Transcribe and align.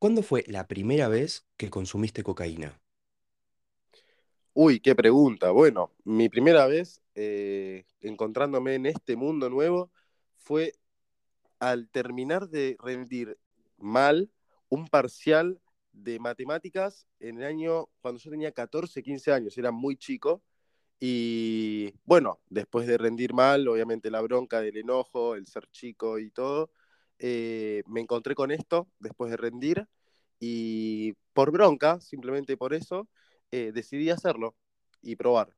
¿Cuándo 0.00 0.22
fue 0.22 0.44
la 0.48 0.66
primera 0.66 1.06
vez 1.08 1.46
que 1.56 1.70
consumiste 1.70 2.24
cocaína? 2.24 2.80
Uy, 4.54 4.80
qué 4.80 4.94
pregunta. 4.94 5.50
Bueno, 5.52 5.92
mi 6.04 6.28
primera 6.28 6.66
vez 6.66 7.02
eh, 7.14 7.84
encontrándome 8.00 8.74
en 8.74 8.86
este 8.86 9.16
mundo 9.16 9.48
nuevo 9.50 9.90
fue 10.36 10.74
al 11.60 11.88
terminar 11.90 12.48
de 12.48 12.76
rendir 12.80 13.38
mal 13.78 14.30
un 14.68 14.88
parcial 14.88 15.60
de 15.92 16.18
matemáticas 16.18 17.06
en 17.20 17.38
el 17.38 17.44
año 17.44 17.88
cuando 18.00 18.20
yo 18.20 18.30
tenía 18.30 18.52
14, 18.52 19.02
15 19.02 19.32
años, 19.32 19.56
era 19.58 19.70
muy 19.72 19.96
chico. 19.96 20.42
Y 21.00 21.94
bueno, 22.04 22.40
después 22.48 22.86
de 22.86 22.98
rendir 22.98 23.34
mal, 23.34 23.68
obviamente 23.68 24.10
la 24.10 24.20
bronca 24.22 24.60
del 24.60 24.78
enojo, 24.78 25.36
el 25.36 25.46
ser 25.46 25.68
chico 25.70 26.18
y 26.18 26.30
todo, 26.30 26.70
eh, 27.18 27.82
me 27.86 28.00
encontré 28.00 28.34
con 28.34 28.50
esto 28.50 28.88
después 28.98 29.30
de 29.30 29.36
rendir 29.36 29.86
y 30.40 31.14
por 31.32 31.50
bronca, 31.52 32.00
simplemente 32.00 32.56
por 32.56 32.74
eso, 32.74 33.08
eh, 33.50 33.72
decidí 33.74 34.10
hacerlo 34.10 34.56
y 35.02 35.16
probar. 35.16 35.54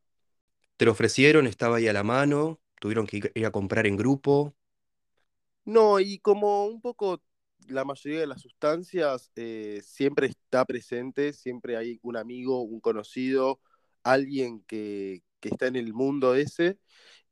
¿Te 0.77 0.85
lo 0.87 0.93
ofrecieron? 0.93 1.47
¿Estaba 1.47 1.77
ahí 1.77 1.89
a 1.89 1.93
la 1.93 2.03
mano? 2.03 2.61
¿Tuvieron 2.81 3.07
que 3.07 3.31
ir 3.35 3.47
a 3.47 3.51
comprar 3.51 3.87
en 3.87 3.97
grupo? 3.97 4.55
No, 5.65 6.01
y 6.01 6.19
como 6.19 6.67
un 6.67 6.81
poco 6.81 7.23
la 7.69 7.85
mayoría 7.85 8.21
de 8.21 8.27
las 8.27 8.41
sustancias 8.43 9.31
eh, 9.37 9.81
siempre 9.85 10.27
está 10.27 10.65
presente, 10.65 11.33
siempre 11.33 11.77
hay 11.77 12.01
un 12.03 12.17
amigo, 12.17 12.63
un 12.63 12.81
conocido, 12.81 13.61
alguien 14.03 14.63
que, 14.67 15.23
que 15.41 15.51
está 15.51 15.67
en 15.69 15.77
el 15.77 15.93
mundo 15.93 16.35
ese. 16.35 16.79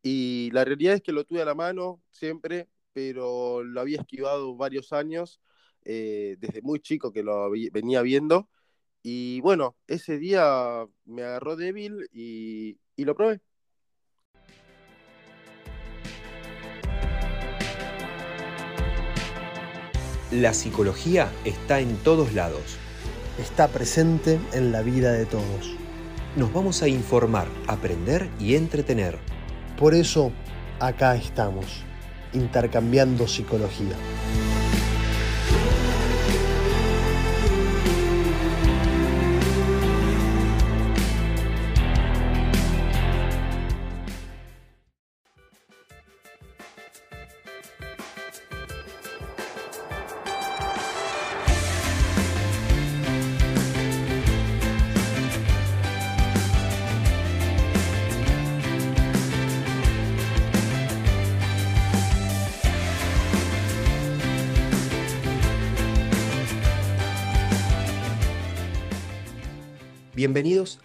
Y 0.02 0.50
la 0.52 0.64
realidad 0.64 0.94
es 0.94 1.02
que 1.02 1.12
lo 1.12 1.24
tuve 1.24 1.42
a 1.42 1.46
la 1.46 1.54
mano 1.54 2.02
siempre, 2.10 2.68
pero 2.98 3.62
lo 3.62 3.80
había 3.80 4.00
esquivado 4.00 4.56
varios 4.56 4.92
años, 4.92 5.40
eh, 5.84 6.34
desde 6.40 6.62
muy 6.62 6.80
chico 6.80 7.12
que 7.12 7.22
lo 7.22 7.48
venía 7.70 8.02
viendo. 8.02 8.48
Y 9.04 9.40
bueno, 9.40 9.76
ese 9.86 10.18
día 10.18 10.84
me 11.04 11.22
agarró 11.22 11.54
débil 11.54 12.08
y, 12.12 12.76
y 12.96 13.04
lo 13.04 13.14
probé. 13.14 13.40
La 20.32 20.52
psicología 20.52 21.32
está 21.44 21.78
en 21.78 21.96
todos 21.98 22.34
lados. 22.34 22.78
Está 23.38 23.68
presente 23.68 24.40
en 24.52 24.72
la 24.72 24.82
vida 24.82 25.12
de 25.12 25.24
todos. 25.24 25.76
Nos 26.34 26.52
vamos 26.52 26.82
a 26.82 26.88
informar, 26.88 27.46
aprender 27.68 28.28
y 28.40 28.56
entretener. 28.56 29.20
Por 29.78 29.94
eso, 29.94 30.32
acá 30.80 31.14
estamos, 31.14 31.84
intercambiando 32.32 33.26
psicología. 33.26 33.96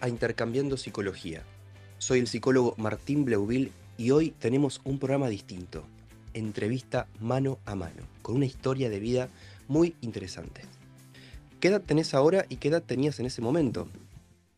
A 0.04 0.08
Intercambiando 0.10 0.76
Psicología. 0.76 1.44
Soy 1.96 2.18
el 2.18 2.26
psicólogo 2.26 2.74
Martín 2.76 3.24
Bleuville 3.24 3.72
y 3.96 4.10
hoy 4.10 4.32
tenemos 4.32 4.82
un 4.84 4.98
programa 4.98 5.30
distinto, 5.30 5.82
entrevista 6.34 7.08
mano 7.20 7.58
a 7.64 7.74
mano, 7.74 8.02
con 8.20 8.36
una 8.36 8.44
historia 8.44 8.90
de 8.90 9.00
vida 9.00 9.30
muy 9.66 9.96
interesante. 10.02 10.60
¿Qué 11.58 11.68
edad 11.68 11.80
tenés 11.80 12.12
ahora 12.12 12.44
y 12.50 12.56
qué 12.56 12.68
edad 12.68 12.82
tenías 12.82 13.18
en 13.18 13.24
ese 13.24 13.40
momento? 13.40 13.88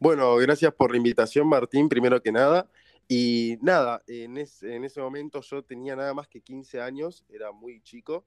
Bueno, 0.00 0.34
gracias 0.34 0.74
por 0.74 0.90
la 0.90 0.96
invitación, 0.96 1.46
Martín, 1.46 1.88
primero 1.88 2.20
que 2.20 2.32
nada. 2.32 2.66
Y 3.06 3.56
nada, 3.62 4.02
en, 4.08 4.38
ese 4.38 5.00
momento 5.00 5.42
yo 5.42 5.62
tenía 5.62 5.94
nada 5.94 6.12
más 6.12 6.26
que 6.26 6.40
15 6.40 6.80
años, 6.80 7.24
era 7.28 7.52
muy 7.52 7.80
chico. 7.82 8.24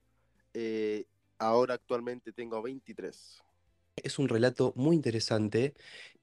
Eh, 0.54 1.04
ahora 1.36 1.74
actualmente 1.74 2.32
tengo 2.32 2.62
23. 2.62 3.42
Es 3.96 4.18
un 4.18 4.28
relato 4.28 4.72
muy 4.74 4.96
interesante. 4.96 5.74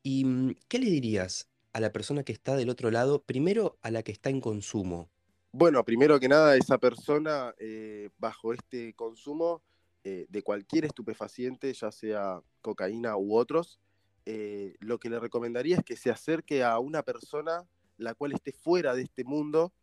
¿Y 0.07 0.23
mm, 0.23 0.55
qué 0.69 0.79
le 0.79 0.89
dirías 0.89 1.49
a 1.73 1.81
la 1.81 1.91
persona 1.91 2.23
que 2.23 2.31
está 2.31 2.55
del 2.55 2.69
otro 2.69 2.91
lado, 2.91 3.23
primero 3.23 3.77
a 3.81 3.91
la 3.91 4.03
que 4.03 4.13
está 4.13 4.29
en 4.29 4.39
consumo? 4.39 5.09
Bueno, 5.51 5.83
primero 5.83 6.17
que 6.17 6.29
nada, 6.29 6.55
esa 6.55 6.77
persona 6.77 7.53
eh, 7.59 8.09
bajo 8.17 8.53
este 8.53 8.93
consumo 8.93 9.61
eh, 10.05 10.25
de 10.29 10.43
cualquier 10.43 10.85
estupefaciente, 10.85 11.73
ya 11.73 11.91
sea 11.91 12.41
cocaína 12.61 13.17
u 13.17 13.35
otros, 13.35 13.81
eh, 14.25 14.77
lo 14.79 14.97
que 14.97 15.09
le 15.09 15.19
recomendaría 15.19 15.75
es 15.75 15.83
que 15.83 15.97
se 15.97 16.09
acerque 16.09 16.63
a 16.63 16.79
una 16.79 17.03
persona 17.03 17.67
la 17.97 18.13
cual 18.13 18.31
esté 18.31 18.53
fuera 18.53 18.95
de 18.95 19.01
este 19.01 19.25
mundo 19.25 19.73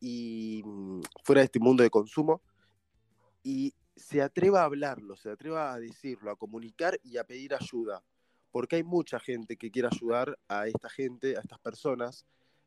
y 0.00 0.62
mm, 0.64 1.02
fuera 1.22 1.42
de 1.42 1.46
este 1.46 1.60
mundo 1.60 1.82
de 1.82 1.90
consumo 1.90 2.40
y 3.42 3.74
se 3.94 4.22
atreva 4.22 4.62
a 4.62 4.64
hablarlo, 4.64 5.16
se 5.16 5.28
atreva 5.28 5.74
a 5.74 5.78
decirlo, 5.78 6.30
a 6.30 6.36
comunicar 6.36 6.98
y 7.02 7.18
a 7.18 7.24
pedir 7.24 7.52
ayuda, 7.52 8.02
porque 8.56 8.76
hay 8.76 8.84
mucha 8.84 9.20
gente 9.20 9.58
que 9.58 9.70
quiere 9.70 9.90
ayudar 9.92 10.38
a 10.48 10.66
esta 10.66 10.88
gente, 10.88 11.36
a 11.36 11.40
estas 11.40 11.58
personas, 11.58 12.24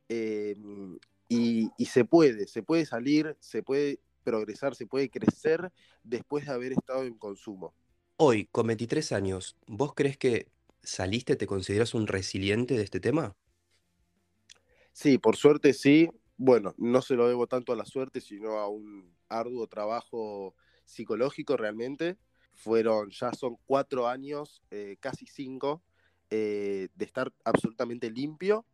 em, 0.07 0.99
y, 1.27 1.71
se 1.83 2.05
puede, 2.05 2.45
se 2.45 2.61
puede 2.61 2.85
salir, 2.85 3.35
se 3.39 3.63
puede 3.63 3.99
progresar, 4.23 4.75
se 4.75 4.85
puede 4.85 5.09
crecer 5.09 5.71
después 6.03 6.45
de 6.45 6.51
haber 6.51 6.73
estado 6.73 7.05
en 7.05 7.17
consumo. 7.17 7.73
Hoy, 8.17 8.45
con 8.51 8.67
23 8.67 9.11
años, 9.13 9.57
¿vos 9.65 9.95
crees 9.95 10.15
que 10.15 10.51
saliste, 10.83 11.35
te 11.35 11.47
consideras 11.47 11.95
un 11.95 12.05
resiliente 12.05 12.77
de 12.77 12.83
este 12.83 12.99
tema? 12.99 13.35
Sí, 14.93 15.17
por 15.17 15.37
suerte 15.37 15.73
sí. 15.73 16.07
Bueno, 16.37 16.75
no 16.77 17.01
se 17.01 17.15
lo 17.15 17.27
debo 17.27 17.47
tanto 17.47 17.73
a 17.73 17.75
la 17.75 17.87
suerte, 17.87 18.21
sino 18.21 18.59
a 18.59 18.67
un 18.67 19.11
arduo 19.27 19.65
trabajo 19.65 20.53
psicológico 20.85 21.57
realmente. 21.57 22.19
Fueron, 22.53 23.09
ya 23.11 23.33
son 23.33 23.57
cuatro 23.65 24.07
años, 24.07 24.61
eh, 24.71 24.97
casi 24.99 25.25
cinco, 25.25 25.81
eh, 26.29 26.89
de 26.93 27.05
estar 27.05 27.31
absolutamente 27.43 28.11
limpio. 28.11 28.65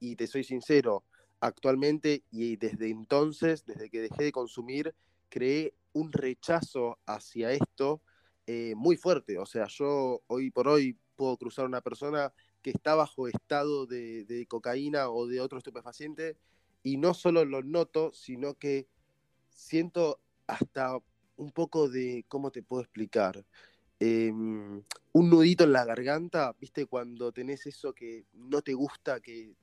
Y 0.00 0.16
te 0.16 0.26
soy 0.26 0.44
sincero, 0.44 1.04
actualmente 1.40 2.22
y 2.30 2.56
desde 2.56 2.90
entonces, 2.90 3.64
desde 3.64 3.90
que 3.90 4.00
dejé 4.00 4.24
de 4.24 4.32
consumir, 4.32 4.94
creé 5.28 5.74
un 5.92 6.12
rechazo 6.12 6.98
hacia 7.06 7.52
esto 7.52 8.00
eh, 8.46 8.74
muy 8.76 8.96
fuerte. 8.96 9.38
O 9.38 9.46
sea, 9.46 9.66
yo 9.68 10.22
hoy 10.26 10.50
por 10.50 10.68
hoy 10.68 10.96
puedo 11.16 11.36
cruzar 11.36 11.66
una 11.66 11.80
persona 11.80 12.32
que 12.62 12.70
está 12.70 12.94
bajo 12.94 13.28
estado 13.28 13.86
de, 13.86 14.24
de 14.24 14.46
cocaína 14.46 15.10
o 15.10 15.26
de 15.26 15.40
otro 15.40 15.58
estupefaciente 15.58 16.36
y 16.82 16.96
no 16.96 17.14
solo 17.14 17.44
lo 17.44 17.62
noto, 17.62 18.12
sino 18.12 18.54
que 18.54 18.88
siento 19.50 20.20
hasta 20.46 20.98
un 21.38 21.52
poco 21.52 21.88
de, 21.88 22.24
¿cómo 22.28 22.50
te 22.50 22.62
puedo 22.62 22.82
explicar? 22.82 23.44
Em, 24.00 24.82
un 25.12 25.30
nudito 25.30 25.64
en 25.64 25.72
la 25.72 25.84
garganta, 25.84 26.54
¿viste? 26.60 26.86
Cuando 26.86 27.32
tenés 27.32 27.66
eso 27.66 27.92
que 27.94 28.26
no 28.34 28.60
te 28.62 28.74
gusta, 28.74 29.20
que, 29.20 29.54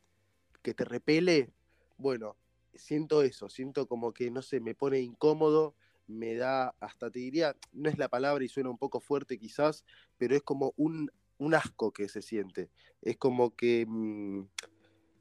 que 0.61 0.73
te 0.73 0.83
repele. 0.83 1.51
Bueno, 1.97 2.35
siento 2.73 3.21
eso, 3.21 3.49
siento 3.49 3.87
como 3.87 4.13
que, 4.13 4.31
no 4.31 4.41
sé, 4.41 4.59
me 4.59 4.75
pone 4.75 4.99
incómodo, 4.99 5.75
me 6.07 6.35
da, 6.35 6.75
hasta 6.79 7.09
te 7.09 7.19
diría, 7.19 7.55
no 7.71 7.89
es 7.89 7.97
la 7.97 8.09
palabra 8.09 8.43
y 8.43 8.49
suena 8.49 8.69
un 8.69 8.77
poco 8.77 8.99
fuerte 8.99 9.37
quizás, 9.37 9.85
pero 10.17 10.35
es 10.35 10.43
como 10.43 10.73
un, 10.77 11.11
un 11.37 11.55
asco 11.55 11.91
que 11.91 12.09
se 12.09 12.21
siente. 12.21 12.69
Es 13.01 13.17
como 13.17 13.55
que 13.55 13.85
mm, 13.87 14.43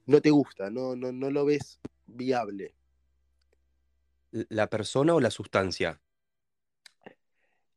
no 0.07 0.21
te 0.21 0.31
gusta, 0.31 0.71
no, 0.71 0.97
no, 0.97 1.13
no 1.13 1.31
lo 1.31 1.45
ves 1.45 1.81
viable. 2.07 2.75
¿La 4.31 4.69
persona 4.69 5.15
o 5.15 5.21
la 5.21 5.31
sustancia? 5.31 6.01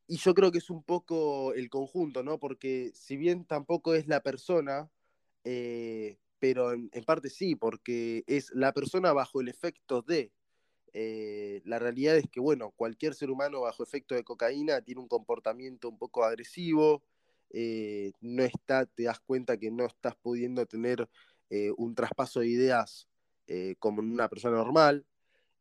Y 0.07 0.17
yo 0.17 0.33
creo 0.33 0.51
que 0.51 0.59
es 0.59 0.69
un 0.69 0.83
poco 0.83 1.53
el 1.53 1.69
conjunto, 1.69 2.23
¿no? 2.23 2.39
Porque 2.39 2.91
si 2.93 3.17
bien 3.17 3.45
tampoco 3.45 3.93
es 3.93 4.07
la 4.07 4.21
persona, 4.21 4.89
eh, 5.43 6.17
pero 6.39 6.71
en, 6.71 6.89
parte 7.05 7.29
sí, 7.29 7.55
porque 7.55 8.23
es 8.27 8.51
la 8.53 8.73
persona 8.73 9.11
bajo 9.13 9.41
el 9.41 9.49
efecto 9.49 10.01
de. 10.01 10.31
Eh, 10.93 11.61
la 11.65 11.79
realidad 11.79 12.17
es 12.17 12.25
que, 12.29 12.39
bueno, 12.39 12.71
cualquier 12.71 13.13
ser 13.15 13.29
humano 13.29 13.61
bajo 13.61 13.83
efecto 13.83 14.15
de 14.15 14.23
cocaína 14.23 14.81
tiene 14.81 15.01
un 15.01 15.09
comportamiento 15.09 15.89
un 15.89 15.97
poco 15.97 16.23
agresivo, 16.23 17.03
eh, 17.51 18.13
no 18.21 18.43
está, 18.43 18.85
te 18.85 19.03
das 19.03 19.19
cuenta 19.19 19.57
que 19.57 19.71
no 19.71 19.85
estás 19.85 20.15
pudiendo 20.15 20.65
tener 20.65 21.09
un 21.77 21.95
traspaso 21.95 22.41
de 22.41 22.47
ideas 22.49 23.07
como 23.79 24.01
en 24.01 24.11
una 24.11 24.27
persona 24.27 24.57
normal. 24.57 25.05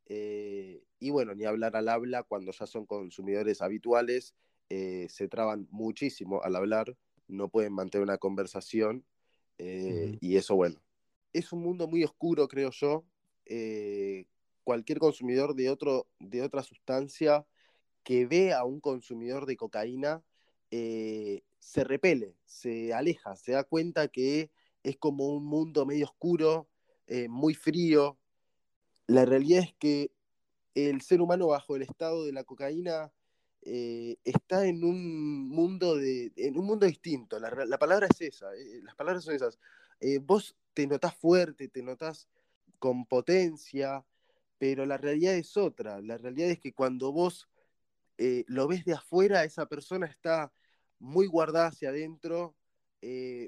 Y 0.08 1.10
bueno, 1.10 1.34
ni 1.34 1.44
hablar 1.44 1.76
al 1.76 1.88
habla 1.88 2.22
cuando 2.22 2.52
ya 2.52 2.66
son 2.66 2.86
consumidores 2.86 3.60
habituales 3.60 4.34
eh, 4.68 5.06
se 5.08 5.28
traban 5.28 5.68
muchísimo 5.70 6.42
al 6.42 6.56
hablar, 6.56 6.96
no 7.28 7.48
pueden 7.48 7.72
mantener 7.72 8.02
una 8.02 8.18
conversación 8.18 9.04
eh, 9.58 10.18
y 10.20 10.36
eso, 10.36 10.56
bueno, 10.56 10.82
es 11.32 11.52
un 11.52 11.62
mundo 11.62 11.86
muy 11.86 12.02
oscuro, 12.02 12.48
creo 12.48 12.70
yo. 12.70 13.04
Eh, 13.44 14.26
cualquier 14.64 14.98
consumidor 14.98 15.54
de, 15.54 15.70
otro, 15.70 16.08
de 16.18 16.42
otra 16.42 16.64
sustancia 16.64 17.46
que 18.02 18.26
ve 18.26 18.52
a 18.52 18.64
un 18.64 18.80
consumidor 18.80 19.46
de 19.46 19.56
cocaína 19.56 20.22
se 20.68 21.84
repele, 21.84 22.34
se 22.44 22.92
aleja, 22.92 23.34
se 23.36 23.52
da 23.52 23.64
cuenta 23.64 24.08
que 24.08 24.50
es 24.82 24.96
como 24.98 25.28
un 25.28 25.44
mundo 25.44 25.86
medio 25.86 26.06
oscuro, 26.06 26.68
muy 27.28 27.54
frío. 27.54 28.18
La 29.06 29.24
realidad 29.24 29.62
es 29.62 29.74
que 29.74 30.10
el 30.74 31.00
ser 31.00 31.20
humano 31.20 31.48
bajo 31.48 31.76
el 31.76 31.82
estado 31.82 32.24
de 32.24 32.32
la 32.32 32.44
cocaína 32.44 33.12
eh, 33.62 34.16
está 34.24 34.66
en 34.66 34.84
un 34.84 35.48
mundo 35.48 35.96
de, 35.96 36.32
en 36.36 36.58
un 36.58 36.66
mundo 36.66 36.86
distinto. 36.86 37.38
La, 37.40 37.78
palabra 37.78 38.06
es 38.08 38.20
esa, 38.20 38.54
eh, 38.54 38.80
las 38.82 38.94
palabras 38.94 39.24
son 39.24 39.34
esas. 39.34 39.58
Eh, 40.00 40.18
vos 40.18 40.56
te 40.74 40.86
notás 40.86 41.16
fuerte, 41.16 41.68
te 41.68 41.82
notás 41.82 42.28
con 42.78 43.06
potencia, 43.06 44.04
pero 44.58 44.86
la 44.86 44.98
realidad 44.98 45.34
es 45.34 45.56
otra. 45.56 46.00
La 46.00 46.18
realidad 46.18 46.50
es 46.50 46.60
que 46.60 46.72
cuando 46.72 47.12
vos 47.12 47.48
lo 48.18 48.66
ves 48.66 48.84
de 48.86 48.94
afuera, 48.94 49.44
esa 49.44 49.66
persona 49.66 50.06
está 50.06 50.50
muy 50.98 51.26
guardada 51.26 51.66
hacia 51.66 51.90
adentro, 51.90 52.54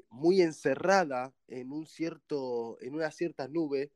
muy 0.09 0.41
encerrada 0.41 1.33
en, 1.47 1.71
un 1.71 1.87
cierto, 1.87 2.77
en 2.81 2.93
una 2.93 3.09
cierta 3.09 3.47
nube, 3.47 3.91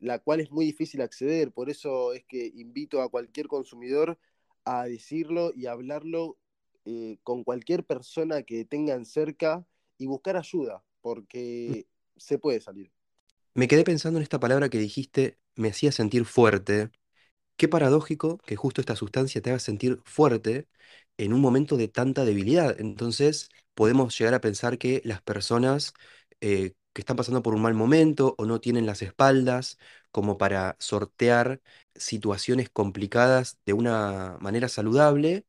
la 0.00 0.18
cual 0.20 0.40
es 0.40 0.50
muy 0.50 0.64
difícil 0.66 1.00
acceder. 1.02 1.52
Por 1.52 1.70
eso 1.70 2.12
es 2.12 2.24
que 2.24 2.46
invito 2.54 3.02
a 3.02 3.08
cualquier 3.10 3.48
consumidor 3.48 4.18
a 4.64 4.84
decirlo 4.84 5.52
y 5.54 5.66
hablarlo 5.66 6.36
eh, 6.84 7.18
con 7.22 7.44
cualquier 7.44 7.84
persona 7.84 8.42
que 8.42 8.64
tengan 8.64 9.04
cerca 9.04 9.64
y 9.98 10.06
buscar 10.06 10.36
ayuda, 10.36 10.82
Mm. 11.68 11.80
porque 11.80 11.86
se 12.16 12.38
puede 12.38 12.60
salir. 12.60 12.90
Me 13.54 13.68
quedé 13.68 13.84
pensando 13.84 14.18
en 14.18 14.22
esta 14.22 14.40
palabra 14.40 14.68
que 14.68 14.78
dijiste, 14.78 15.38
me 15.56 15.68
hacía 15.70 15.92
sentir 15.92 16.24
fuerte. 16.24 16.90
Qué 17.56 17.68
paradójico 17.68 18.38
que 18.40 18.56
justo 18.56 18.80
esta 18.82 18.96
sustancia 18.96 19.42
te 19.42 19.50
haga 19.50 19.58
sentir 19.60 20.00
fuerte 20.04 20.68
en 21.18 21.32
un 21.34 21.40
momento 21.40 21.76
de 21.76 21.88
tanta 21.88 22.24
debilidad. 22.24 22.80
Entonces, 22.80 23.50
podemos 23.74 24.18
llegar 24.18 24.34
a 24.34 24.40
pensar 24.42 24.78
que 24.78 25.02
las 25.04 25.22
personas 25.22 25.94
eh, 26.40 26.74
que 26.92 27.02
están 27.02 27.16
pasando 27.16 27.42
por 27.42 27.54
un 27.54 27.62
mal 27.62 27.74
momento 27.74 28.34
o 28.38 28.46
no 28.46 28.60
tienen 28.60 28.86
las 28.86 29.02
espaldas 29.02 29.78
como 30.10 30.38
para 30.38 30.76
sortear 30.80 31.60
situaciones 31.94 32.70
complicadas 32.70 33.58
de 33.66 33.72
una 33.74 34.38
manera 34.40 34.68
saludable, 34.68 35.46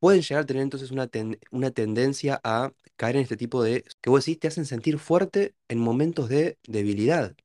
pueden 0.00 0.22
llegar 0.22 0.44
a 0.44 0.46
tener 0.46 0.62
entonces 0.62 0.90
una, 0.90 1.10
una 1.50 1.70
tendencia 1.70 2.40
a 2.44 2.72
caer 2.96 3.16
en 3.16 3.22
este 3.22 3.36
tipo 3.36 3.62
de, 3.62 3.84
que 4.00 4.10
vos 4.10 4.24
decís, 4.24 4.40
te 4.40 4.48
hacen 4.48 4.66
sentir 4.66 4.98
fuerte 4.98 5.54
en 5.68 5.78
momentos 5.80 6.28
de 6.28 6.58
debilidad. 6.66 7.36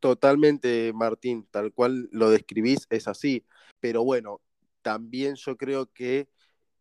Totalmente, 0.00 0.92
Martín, 0.92 1.46
tal 1.50 1.72
cual 1.72 2.08
lo 2.10 2.30
describís, 2.30 2.86
es 2.90 3.06
así. 3.06 3.44
Pero 3.80 4.02
bueno, 4.04 4.40
también 4.82 5.36
yo 5.36 5.56
creo 5.56 5.86
que 5.92 6.28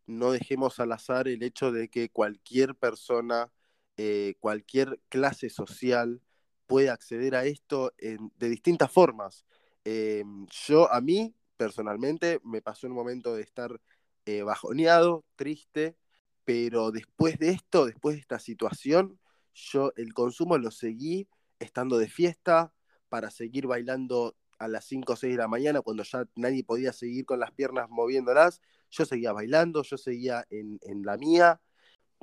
no 0.07 0.31
dejemos 0.31 0.79
al 0.79 0.91
azar 0.91 1.27
el 1.27 1.44
hecho 1.44 1.71
de 1.71 1.89
que 1.89 2.09
cualquier 2.09 2.75
persona, 2.75 3.51
eh, 3.97 4.35
cualquier 4.39 4.99
clase 5.09 5.49
social 5.49 6.21
puede 6.67 6.89
acceder 6.89 7.35
a 7.35 7.45
esto 7.45 7.91
de 7.97 8.49
distintas 8.49 8.91
formas. 8.91 9.45
Eh, 9.83 10.23
yo, 10.67 10.91
a 10.91 11.01
mí, 11.01 11.35
personalmente, 11.57 12.39
me 12.43 12.61
pasó 12.61 12.88
un 12.88 12.93
momento 12.93 13.35
de 13.35 13.41
estar 13.41 13.81
eh, 14.25 14.43
bajoneado, 14.43 15.25
triste, 15.35 15.97
pero 16.45 16.91
después 16.91 17.38
de 17.39 17.49
esto, 17.49 17.85
después 17.85 18.15
de 18.15 18.21
esta 18.21 18.39
situación, 18.39 19.19
yo 19.53 19.91
el 19.97 20.13
consumo 20.13 20.57
lo 20.57 20.71
seguí 20.71 21.27
estando 21.59 21.97
de 21.97 22.07
fiesta 22.07 22.73
para 23.09 23.31
seguir 23.31 23.67
bailando 23.67 24.35
a 24.57 24.67
las 24.67 24.85
5 24.85 25.13
o 25.13 25.15
6 25.15 25.33
de 25.33 25.41
la 25.41 25.47
mañana 25.47 25.81
cuando 25.81 26.03
ya 26.03 26.25
nadie 26.35 26.63
podía 26.63 26.93
seguir 26.93 27.25
con 27.25 27.39
las 27.39 27.51
piernas 27.51 27.89
moviéndolas. 27.89 28.61
Yo 28.89 29.05
seguía 29.05 29.33
bailando, 29.33 29.83
yo 29.83 29.97
seguía 29.97 30.45
en 30.49 30.79
la 31.03 31.17
mía 31.17 31.61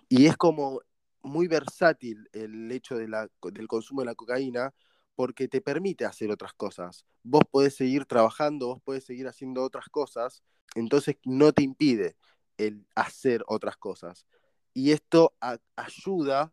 y 0.08 0.26
es 0.26 0.36
como 0.36 0.80
muy 1.28 1.46
versátil 1.46 2.28
el 2.32 2.70
hecho 2.72 2.96
de 2.96 3.06
del 3.52 3.68
consumo 3.68 4.00
de 4.00 4.06
la 4.06 4.14
cocaína 4.14 4.74
porque 5.14 5.48
te 5.48 5.60
permite 5.60 6.04
hacer 6.04 6.30
otras 6.30 6.52
cosas. 6.52 7.04
Vos 7.22 7.42
podés 7.50 7.74
seguir 7.76 8.06
trabajando, 8.06 8.68
vos 8.68 8.82
podés 8.82 9.04
seguir 9.04 9.26
haciendo 9.26 9.62
otras 9.62 9.88
cosas, 9.88 10.42
entonces 10.74 11.16
no 11.24 11.52
te 11.52 11.62
impide 11.62 12.16
el 12.56 12.86
hacer 12.94 13.42
otras 13.48 13.76
cosas. 13.76 14.26
Y 14.74 14.92
esto 14.92 15.34
ayuda 15.74 16.52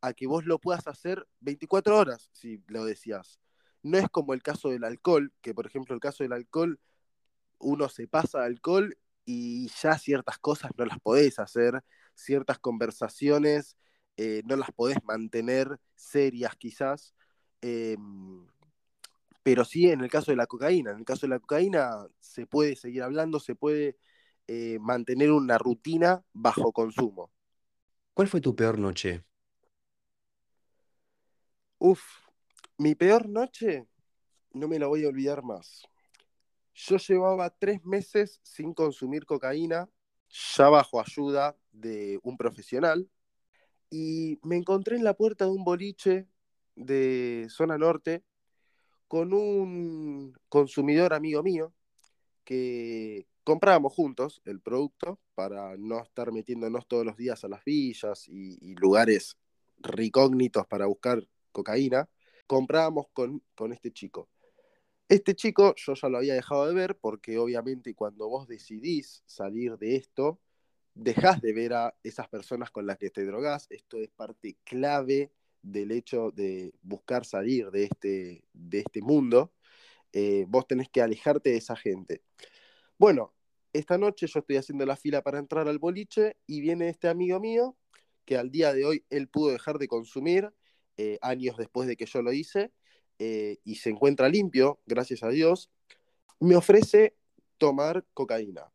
a 0.00 0.12
que 0.14 0.26
vos 0.26 0.46
lo 0.46 0.58
puedas 0.58 0.86
hacer 0.86 1.26
24 1.40 1.98
horas, 1.98 2.30
si 2.32 2.62
lo 2.68 2.84
decías. 2.84 3.38
No 3.82 3.98
es 3.98 4.08
como 4.08 4.32
el 4.32 4.42
caso 4.42 4.70
del 4.70 4.84
alcohol, 4.84 5.32
que 5.42 5.54
por 5.54 5.66
ejemplo 5.66 5.94
el 5.94 6.00
caso 6.00 6.24
del 6.24 6.32
alcohol, 6.32 6.80
uno 7.58 7.88
se 7.88 8.08
pasa 8.08 8.44
alcohol 8.44 8.96
y 9.26 9.68
ya 9.82 9.98
ciertas 9.98 10.38
cosas 10.38 10.70
no 10.78 10.86
las 10.86 11.00
podés 11.00 11.38
hacer, 11.38 11.82
ciertas 12.14 12.58
conversaciones 12.58 13.76
eh, 14.16 14.42
no 14.44 14.56
las 14.56 14.72
podés 14.72 15.02
mantener 15.04 15.78
serias 15.94 16.56
quizás, 16.56 17.14
eh, 17.62 17.96
pero 19.42 19.64
sí 19.64 19.90
en 19.90 20.00
el 20.00 20.10
caso 20.10 20.32
de 20.32 20.36
la 20.36 20.46
cocaína. 20.46 20.92
En 20.92 20.98
el 20.98 21.04
caso 21.04 21.26
de 21.26 21.30
la 21.30 21.38
cocaína 21.38 22.06
se 22.20 22.46
puede 22.46 22.76
seguir 22.76 23.02
hablando, 23.02 23.38
se 23.38 23.54
puede 23.54 23.96
eh, 24.48 24.78
mantener 24.80 25.32
una 25.32 25.58
rutina 25.58 26.24
bajo 26.32 26.72
consumo. 26.72 27.30
¿Cuál 28.14 28.28
fue 28.28 28.40
tu 28.40 28.56
peor 28.56 28.78
noche? 28.78 29.24
Uf, 31.78 32.02
mi 32.78 32.94
peor 32.94 33.28
noche 33.28 33.86
no 34.52 34.66
me 34.66 34.78
la 34.78 34.86
voy 34.86 35.04
a 35.04 35.08
olvidar 35.08 35.42
más. 35.42 35.82
Yo 36.74 36.96
llevaba 36.96 37.50
tres 37.50 37.84
meses 37.84 38.40
sin 38.42 38.74
consumir 38.74 39.26
cocaína, 39.26 39.88
ya 40.28 40.68
bajo 40.68 41.00
ayuda 41.00 41.56
de 41.72 42.18
un 42.22 42.36
profesional, 42.36 43.08
y 43.90 44.38
me 44.42 44.56
encontré 44.56 44.96
en 44.96 45.04
la 45.04 45.14
puerta 45.14 45.44
de 45.44 45.50
un 45.50 45.64
boliche 45.64 46.26
de 46.74 47.46
zona 47.50 47.78
norte 47.78 48.24
con 49.08 49.32
un 49.32 50.36
consumidor 50.48 51.14
amigo 51.14 51.42
mío 51.42 51.72
que 52.44 53.26
comprábamos 53.44 53.92
juntos 53.92 54.42
el 54.44 54.60
producto 54.60 55.20
para 55.34 55.76
no 55.76 56.02
estar 56.02 56.32
metiéndonos 56.32 56.86
todos 56.86 57.04
los 57.06 57.16
días 57.16 57.44
a 57.44 57.48
las 57.48 57.64
villas 57.64 58.28
y, 58.28 58.74
lugares 58.74 59.36
recógnitos 59.78 60.66
para 60.66 60.86
buscar 60.86 61.26
cocaína. 61.52 62.08
Comprábamos 62.46 63.06
con, 63.12 63.42
con 63.54 63.72
este 63.72 63.92
chico. 63.92 64.28
Este 65.08 65.34
chico 65.34 65.74
yo 65.76 65.94
ya 65.94 66.08
lo 66.08 66.18
había 66.18 66.34
dejado 66.34 66.66
de 66.66 66.74
ver 66.74 66.98
porque 66.98 67.38
obviamente 67.38 67.94
cuando 67.94 68.28
vos 68.28 68.48
decidís 68.48 69.22
salir 69.26 69.78
de 69.78 69.96
esto, 69.96 70.40
dejás 70.96 71.42
de 71.42 71.52
ver 71.52 71.74
a 71.74 71.94
esas 72.02 72.28
personas 72.28 72.70
con 72.70 72.86
las 72.86 72.96
que 72.96 73.10
te 73.10 73.24
drogás. 73.24 73.66
Esto 73.70 73.98
es 73.98 74.10
parte 74.10 74.56
clave 74.64 75.30
del 75.62 75.92
hecho 75.92 76.30
de 76.30 76.72
buscar 76.82 77.24
salir 77.24 77.70
de 77.70 77.84
este, 77.84 78.44
de 78.52 78.78
este 78.78 79.02
mundo. 79.02 79.52
Eh, 80.12 80.46
vos 80.48 80.66
tenés 80.66 80.88
que 80.88 81.02
alejarte 81.02 81.50
de 81.50 81.58
esa 81.58 81.76
gente. 81.76 82.22
Bueno, 82.98 83.34
esta 83.74 83.98
noche 83.98 84.26
yo 84.26 84.40
estoy 84.40 84.56
haciendo 84.56 84.86
la 84.86 84.96
fila 84.96 85.22
para 85.22 85.38
entrar 85.38 85.68
al 85.68 85.78
boliche 85.78 86.36
y 86.46 86.62
viene 86.62 86.88
este 86.88 87.08
amigo 87.08 87.38
mío 87.40 87.76
que 88.24 88.38
al 88.38 88.50
día 88.50 88.72
de 88.72 88.86
hoy 88.86 89.04
él 89.10 89.28
pudo 89.28 89.52
dejar 89.52 89.78
de 89.78 89.88
consumir 89.88 90.50
eh, 90.96 91.18
años 91.20 91.58
después 91.58 91.86
de 91.86 91.96
que 91.96 92.06
yo 92.06 92.22
lo 92.22 92.32
hice 92.32 92.72
eh, 93.18 93.58
y 93.64 93.76
se 93.76 93.90
encuentra 93.90 94.30
limpio, 94.30 94.80
gracias 94.86 95.22
a 95.22 95.28
Dios, 95.28 95.70
me 96.40 96.56
ofrece 96.56 97.16
tomar 97.58 98.06
cocaína. 98.14 98.72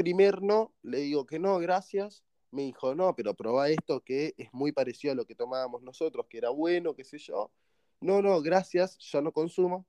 Primer 0.00 0.40
no, 0.40 0.72
le 0.80 1.00
digo 1.00 1.26
que 1.26 1.38
no, 1.38 1.58
gracias. 1.58 2.24
Me 2.52 2.62
dijo, 2.62 2.94
no, 2.94 3.14
pero 3.14 3.34
probá 3.34 3.68
esto 3.68 4.00
que 4.00 4.32
es 4.38 4.48
muy 4.50 4.72
parecido 4.72 5.12
a 5.12 5.14
lo 5.14 5.26
que 5.26 5.34
tomábamos 5.34 5.82
nosotros, 5.82 6.24
que 6.26 6.38
era 6.38 6.48
bueno, 6.48 6.94
qué 6.94 7.04
sé 7.04 7.18
yo. 7.18 7.52
No, 8.00 8.22
no, 8.22 8.40
gracias, 8.40 8.96
ya 8.98 9.20
no 9.20 9.30
consumo. 9.30 9.86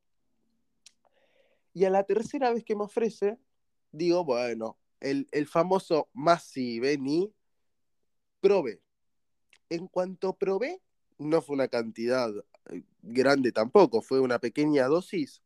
Y 1.73 1.85
a 1.85 1.89
la 1.89 2.03
tercera 2.03 2.51
vez 2.51 2.65
que 2.65 2.75
me 2.75 2.83
ofrece, 2.83 3.39
digo, 3.93 4.25
bueno, 4.25 4.77
el, 4.99 5.29
el 5.31 5.47
famoso 5.47 6.09
más 6.11 6.43
si 6.43 6.81
vení, 6.81 7.33
probé. 8.41 8.81
En 9.69 9.87
cuanto 9.87 10.33
probé, 10.33 10.81
no 11.19 11.41
fue 11.41 11.55
una 11.55 11.69
cantidad 11.69 12.29
eh, 12.69 12.83
grande 13.01 13.53
tampoco, 13.53 14.01
fue 14.01 14.19
una 14.19 14.39
pequeña 14.39 14.87
dosis. 14.87 15.41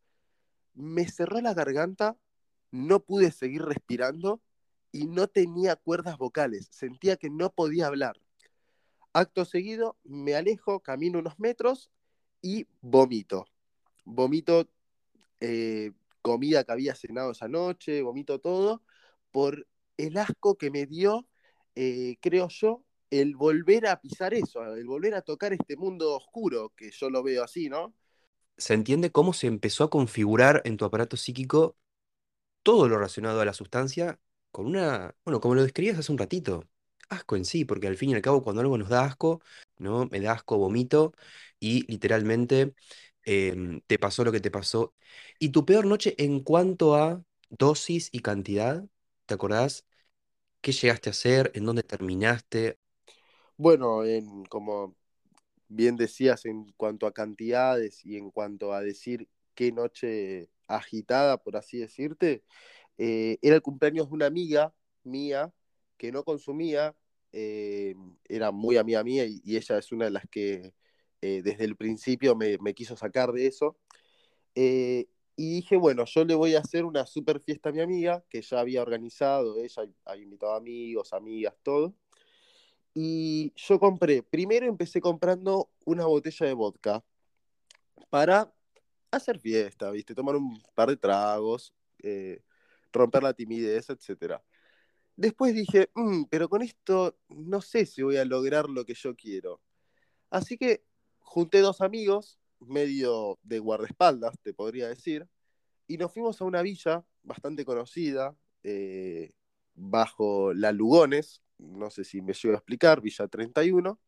Me 0.73 1.07
cerró 1.07 1.39
la 1.39 1.53
garganta, 1.53 2.17
no 2.71 3.01
pude 3.01 3.31
seguir 3.31 3.61
respirando 3.61 4.41
y 4.95 5.07
no 5.07 5.27
tenía 5.27 5.75
cuerdas 5.75 6.17
vocales, 6.17 6.69
sentía 6.71 7.17
que 7.17 7.29
no 7.29 7.51
podía 7.51 7.87
hablar. 7.87 8.17
Acto 9.11 9.43
seguido, 9.43 9.97
me 10.05 10.35
alejo, 10.35 10.79
camino 10.79 11.19
unos 11.19 11.37
metros 11.37 11.91
y 12.41 12.65
vomito. 12.79 13.45
Vomito 14.05 14.69
eh, 15.41 15.91
comida 16.21 16.63
que 16.63 16.71
había 16.71 16.95
cenado 16.95 17.31
esa 17.31 17.49
noche, 17.49 18.03
vomito 18.03 18.39
todo, 18.39 18.83
por 19.31 19.67
el 19.97 20.15
asco 20.15 20.57
que 20.57 20.71
me 20.71 20.85
dio, 20.85 21.27
eh, 21.75 22.15
creo 22.21 22.47
yo, 22.47 22.85
el 23.09 23.35
volver 23.35 23.87
a 23.87 23.99
pisar 23.99 24.33
eso, 24.33 24.63
el 24.75 24.87
volver 24.87 25.15
a 25.15 25.23
tocar 25.23 25.51
este 25.51 25.75
mundo 25.75 26.15
oscuro, 26.15 26.71
que 26.77 26.91
yo 26.91 27.09
lo 27.09 27.21
veo 27.21 27.43
así, 27.43 27.67
¿no? 27.67 27.93
Se 28.57 28.73
entiende 28.73 29.11
cómo 29.11 29.33
se 29.33 29.47
empezó 29.47 29.83
a 29.83 29.89
configurar 29.89 30.61
en 30.63 30.77
tu 30.77 30.85
aparato 30.85 31.17
psíquico 31.17 31.75
todo 32.63 32.87
lo 32.87 32.95
relacionado 32.95 33.41
a 33.41 33.45
la 33.45 33.53
sustancia 33.53 34.21
con 34.55 34.67
una, 34.67 35.13
bueno, 35.25 35.41
como 35.41 35.55
lo 35.55 35.63
describías 35.63 35.99
hace 35.99 36.13
un 36.13 36.17
ratito, 36.17 36.63
asco 37.09 37.35
en 37.35 37.43
sí, 37.45 37.65
porque 37.65 37.87
al 37.87 37.97
fin 37.97 38.11
y 38.11 38.15
al 38.15 38.21
cabo 38.21 38.41
cuando 38.43 38.61
algo 38.61 38.77
nos 38.77 38.87
da 38.89 39.03
asco, 39.05 39.41
¿no? 39.79 40.07
Me 40.07 40.21
da 40.21 40.31
asco, 40.33 40.57
vomito 40.57 41.13
y 41.59 41.85
literalmente 41.91 42.73
em, 43.23 43.81
te 43.87 43.99
pasó 43.99 44.23
lo 44.23 44.31
que 44.31 44.39
te 44.41 44.51
pasó. 44.51 44.95
¿Y 45.39 45.49
tu 45.49 45.65
peor 45.65 45.85
noche 45.85 46.15
en 46.17 46.39
cuanto 46.41 46.95
a 46.95 47.21
dosis 47.49 48.09
y 48.13 48.21
cantidad? 48.21 48.85
¿Te 49.25 49.33
acordás? 49.35 49.85
¿Qué 50.61 50.71
llegaste 50.73 51.09
a 51.09 51.11
hacer? 51.11 51.51
¿En 51.55 51.65
dónde 51.65 51.83
terminaste? 51.83 52.79
Bueno, 53.57 54.03
en, 54.05 54.45
como 54.45 54.95
bien 55.69 55.95
decías, 55.97 56.45
en 56.45 56.71
cuanto 56.77 57.07
a 57.07 57.13
cantidades 57.13 58.05
y 58.05 58.17
en 58.17 58.31
cuanto 58.31 58.73
a 58.73 58.81
decir 58.81 59.29
qué 59.55 59.71
noche 59.71 60.49
agitada, 60.67 61.37
por 61.43 61.57
así 61.57 61.79
decirte, 61.79 62.43
eh, 62.97 63.37
era 63.41 63.55
el 63.55 63.61
cumpleaños 63.61 64.07
de 64.07 64.13
una 64.13 64.25
amiga 64.27 64.73
mía 65.03 65.51
que 65.97 66.11
no 66.11 66.23
consumía, 66.23 66.95
eh, 67.31 67.95
era 68.25 68.51
muy 68.51 68.77
amiga 68.77 69.03
mía 69.03 69.25
y, 69.25 69.41
y, 69.43 69.57
ella 69.57 69.77
es 69.77 69.91
una 69.91 70.05
de 70.05 70.11
las 70.11 70.27
que 70.29 70.73
eh, 71.21 71.41
desde 71.43 71.65
el 71.65 71.75
principio 71.75 72.35
me, 72.35 72.57
me, 72.59 72.73
quiso 72.73 72.95
sacar 72.95 73.31
de 73.31 73.47
eso. 73.47 73.77
y 75.37 75.55
dije, 75.55 75.75
bueno, 75.77 76.05
yo 76.05 76.23
le 76.25 76.35
voy 76.35 76.55
a 76.55 76.59
hacer 76.59 76.85
una 76.85 77.05
super 77.05 77.41
fiesta 77.41 77.69
a 77.69 77.71
mi 77.73 77.81
amiga, 77.81 78.23
que 78.29 78.41
ya 78.41 78.59
había 78.59 78.81
organizado, 78.81 79.59
ella 79.59 79.83
había 80.05 80.23
invitado 80.23 80.53
amigos, 80.53 81.13
amigas, 81.13 81.55
todo. 81.63 81.93
Y 82.93 83.51
yo 83.57 83.77
compré, 83.77 84.23
primero 84.23 84.65
empecé 84.65 85.01
comprando 85.01 85.69
una 85.83 86.05
botella 86.05 86.45
de 86.47 86.53
vodka 86.53 87.03
para 88.09 88.53
hacer 89.11 89.39
fiesta, 89.39 89.91
¿viste? 89.91 90.15
Tomar 90.15 90.37
un 90.37 90.61
par 90.73 90.89
de 90.89 90.95
tragos, 90.95 91.73
eh, 92.01 92.41
romper 92.95 93.23
la 93.23 93.33
timidez, 93.33 93.89
etc. 93.89 94.41
Después 95.15 95.53
dije, 95.53 95.89
mmm, 95.95 96.23
pero 96.29 96.49
con 96.49 96.61
esto 96.61 97.17
no 97.29 97.61
sé 97.61 97.85
si 97.85 98.01
voy 98.01 98.17
a 98.17 98.25
lograr 98.25 98.69
lo 98.69 98.85
que 98.85 98.95
yo 98.95 99.15
quiero. 99.15 99.61
Así 100.29 100.57
que 100.57 100.83
junté 101.19 101.59
dos 101.59 101.81
amigos, 101.81 102.39
medio 102.59 103.39
de 103.43 103.59
guardaespaldas, 103.59 104.39
te 104.41 104.53
podría 104.53 104.87
decir, 104.87 105.27
y 105.87 105.97
nos 105.97 106.11
fuimos 106.11 106.41
a 106.41 106.45
una 106.45 106.61
villa 106.61 107.05
bastante 107.23 107.65
conocida, 107.65 108.35
eh, 108.63 109.33
bajo 109.75 110.53
la 110.53 110.71
Lugones, 110.71 111.43
no 111.57 111.89
sé 111.89 112.03
si 112.03 112.21
me 112.21 112.33
llevo 112.33 112.55
a 112.55 112.57
explicar, 112.57 113.01
Villa 113.01 113.27
31. 113.27 113.99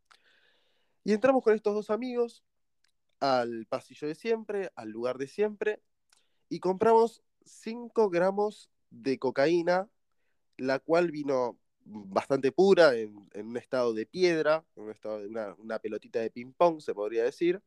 Y 1.03 1.13
entramos 1.13 1.44
con 1.44 1.53
estos 1.53 1.74
dos 1.74 1.89
amigos 1.89 2.44
al 3.20 3.65
pasillo 3.67 4.08
de 4.08 4.15
siempre, 4.15 4.72
al 4.75 4.89
lugar 4.89 5.17
de 5.17 5.27
siempre, 5.27 5.82
y 6.50 6.60
compramos 6.60 7.24
5 7.46 8.10
gramos 8.10 8.70
de 8.89 9.17
cocaína, 9.20 9.89
la 10.58 10.79
cual 10.79 11.12
vino 11.12 11.60
bastante 11.86 12.51
pura, 12.51 12.96
en, 12.96 13.27
un 13.34 13.58
estado 13.58 13.94
de 13.94 14.06
piedra, 14.06 14.65
en 14.75 14.84
un 14.84 14.91
estado 14.91 15.20
de 15.20 15.27
una, 15.27 15.56
una 15.56 15.79
pelotita 15.79 16.20
de 16.20 16.32
ping-pong, 16.32 16.82
se 16.82 16.94
podría 16.94 17.24
decir. 17.24 17.62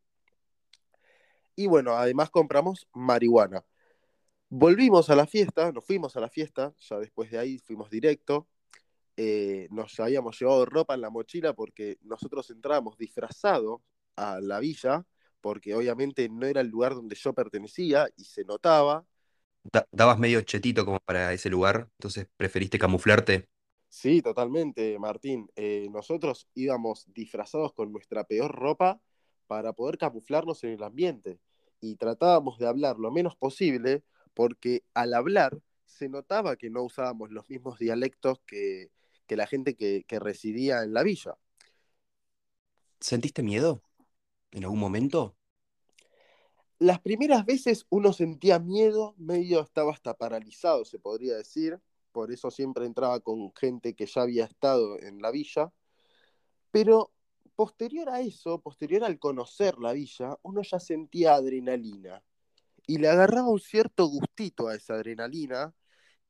Y 1.56 1.66
bueno, 1.66 1.96
además 1.96 2.30
compramos 2.30 2.88
marihuana. 2.92 3.64
Volvimos 4.48 5.10
a 5.10 5.16
la 5.16 5.26
fiesta, 5.26 5.70
nos 5.72 5.84
fuimos 5.84 6.16
a 6.16 6.20
la 6.20 6.28
fiesta, 6.28 6.74
ya 6.78 6.98
después 6.98 7.30
de 7.30 7.38
ahí 7.38 7.58
fuimos 7.58 7.88
directo, 7.88 8.48
eh, 9.22 9.68
nos 9.70 10.00
habíamos 10.00 10.40
llevado 10.40 10.64
ropa 10.64 10.94
en 10.94 11.02
la 11.02 11.10
mochila 11.10 11.52
porque 11.52 11.98
nosotros 12.00 12.48
entramos 12.48 12.96
disfrazados 12.96 13.82
a 14.16 14.40
la 14.40 14.60
villa, 14.60 15.04
porque 15.42 15.74
obviamente 15.74 16.28
no 16.30 16.46
era 16.46 16.62
el 16.62 16.68
lugar 16.68 16.94
donde 16.94 17.16
yo 17.16 17.34
pertenecía 17.34 18.08
y 18.16 18.24
se 18.24 18.44
notaba. 18.44 19.04
Da 19.62 19.86
dabas 19.92 20.18
medio 20.18 20.40
chetito 20.42 20.84
como 20.84 21.00
para 21.00 21.32
ese 21.32 21.50
lugar, 21.50 21.88
entonces 21.98 22.26
preferiste 22.36 22.78
camuflarte. 22.78 23.48
Sí, 23.88 24.22
totalmente, 24.22 24.98
Martín. 24.98 25.50
Eh, 25.56 25.88
nosotros 25.90 26.48
íbamos 26.54 27.06
disfrazados 27.12 27.72
con 27.72 27.92
nuestra 27.92 28.24
peor 28.24 28.52
ropa 28.54 29.00
para 29.48 29.72
poder 29.72 29.98
camuflarnos 29.98 30.62
en 30.64 30.70
el 30.70 30.82
ambiente 30.84 31.40
y 31.80 31.96
tratábamos 31.96 32.58
de 32.58 32.68
hablar 32.68 32.98
lo 32.98 33.10
menos 33.10 33.36
posible 33.36 34.04
porque 34.34 34.84
al 34.94 35.14
hablar 35.14 35.60
se 35.86 36.08
notaba 36.08 36.56
que 36.56 36.70
no 36.70 36.82
usábamos 36.84 37.30
los 37.32 37.50
mismos 37.50 37.78
dialectos 37.78 38.40
que, 38.46 38.90
que 39.26 39.36
la 39.36 39.46
gente 39.46 39.76
que, 39.76 40.04
que 40.06 40.20
residía 40.20 40.82
en 40.84 40.94
la 40.94 41.02
villa. 41.02 41.36
¿Sentiste 43.00 43.42
miedo 43.42 43.82
en 44.52 44.64
algún 44.64 44.80
momento? 44.80 45.36
Las 46.80 46.98
primeras 46.98 47.44
veces 47.44 47.84
uno 47.90 48.14
sentía 48.14 48.58
miedo, 48.58 49.14
medio 49.18 49.60
estaba 49.60 49.92
hasta 49.92 50.14
paralizado, 50.14 50.86
se 50.86 50.98
podría 50.98 51.36
decir. 51.36 51.78
Por 52.10 52.32
eso 52.32 52.50
siempre 52.50 52.86
entraba 52.86 53.20
con 53.20 53.52
gente 53.54 53.94
que 53.94 54.06
ya 54.06 54.22
había 54.22 54.46
estado 54.46 54.98
en 54.98 55.20
la 55.20 55.30
villa. 55.30 55.70
Pero 56.70 57.12
posterior 57.54 58.08
a 58.08 58.22
eso, 58.22 58.62
posterior 58.62 59.04
al 59.04 59.18
conocer 59.18 59.76
la 59.78 59.92
villa, 59.92 60.38
uno 60.40 60.62
ya 60.62 60.80
sentía 60.80 61.34
adrenalina. 61.34 62.24
Y 62.86 62.96
le 62.96 63.08
agarraba 63.10 63.50
un 63.50 63.60
cierto 63.60 64.06
gustito 64.06 64.68
a 64.68 64.74
esa 64.74 64.94
adrenalina. 64.94 65.74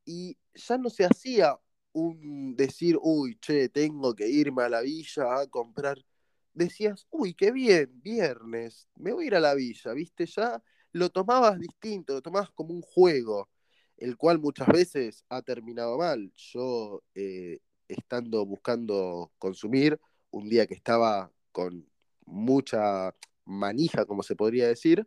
Y 0.04 0.36
ya 0.52 0.78
no 0.78 0.90
se 0.90 1.04
hacía 1.04 1.60
un 1.92 2.56
decir, 2.56 2.98
uy, 3.00 3.38
che, 3.38 3.68
tengo 3.68 4.16
que 4.16 4.28
irme 4.28 4.64
a 4.64 4.68
la 4.68 4.80
villa 4.80 5.40
a 5.40 5.46
comprar. 5.46 6.04
Decías, 6.52 7.06
uy, 7.10 7.34
qué 7.34 7.52
bien, 7.52 7.90
viernes, 8.02 8.88
me 8.96 9.12
voy 9.12 9.24
a 9.24 9.26
ir 9.28 9.34
a 9.36 9.40
la 9.40 9.54
villa, 9.54 9.92
¿viste? 9.92 10.26
Ya 10.26 10.62
lo 10.92 11.10
tomabas 11.10 11.58
distinto, 11.58 12.14
lo 12.14 12.22
tomabas 12.22 12.50
como 12.50 12.74
un 12.74 12.82
juego, 12.82 13.48
el 13.96 14.16
cual 14.16 14.40
muchas 14.40 14.66
veces 14.68 15.24
ha 15.28 15.42
terminado 15.42 15.96
mal. 15.98 16.32
Yo, 16.36 17.02
eh, 17.14 17.60
estando 17.88 18.44
buscando 18.46 19.32
consumir, 19.38 20.00
un 20.30 20.48
día 20.48 20.66
que 20.66 20.74
estaba 20.74 21.32
con 21.52 21.86
mucha 22.26 23.14
manija, 23.44 24.04
como 24.06 24.22
se 24.22 24.36
podría 24.36 24.66
decir, 24.68 25.06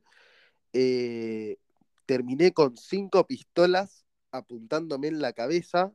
eh, 0.73 1.57
terminé 2.05 2.53
con 2.53 2.77
cinco 2.77 3.25
pistolas 3.27 4.05
apuntándome 4.31 5.07
en 5.07 5.21
la 5.21 5.33
cabeza 5.33 5.93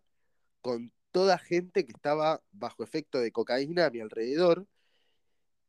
con 0.62 0.92
toda 1.12 1.38
gente 1.38 1.84
que 1.86 1.92
estaba 1.92 2.42
bajo 2.52 2.84
efecto 2.84 3.20
de 3.20 3.32
cocaína 3.32 3.86
a 3.86 3.90
mi 3.90 4.00
alrededor. 4.00 4.66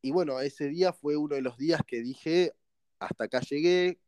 Y 0.01 0.11
bueno, 0.11 0.39
ese 0.39 0.67
día 0.69 0.93
fue 0.93 1.17
uno 1.17 1.35
de 1.35 1.41
los 1.41 1.57
días 1.57 1.81
que 1.85 2.01
dije, 2.01 2.53
hasta 2.99 3.25
acá 3.25 3.41
llegué, 3.41 3.99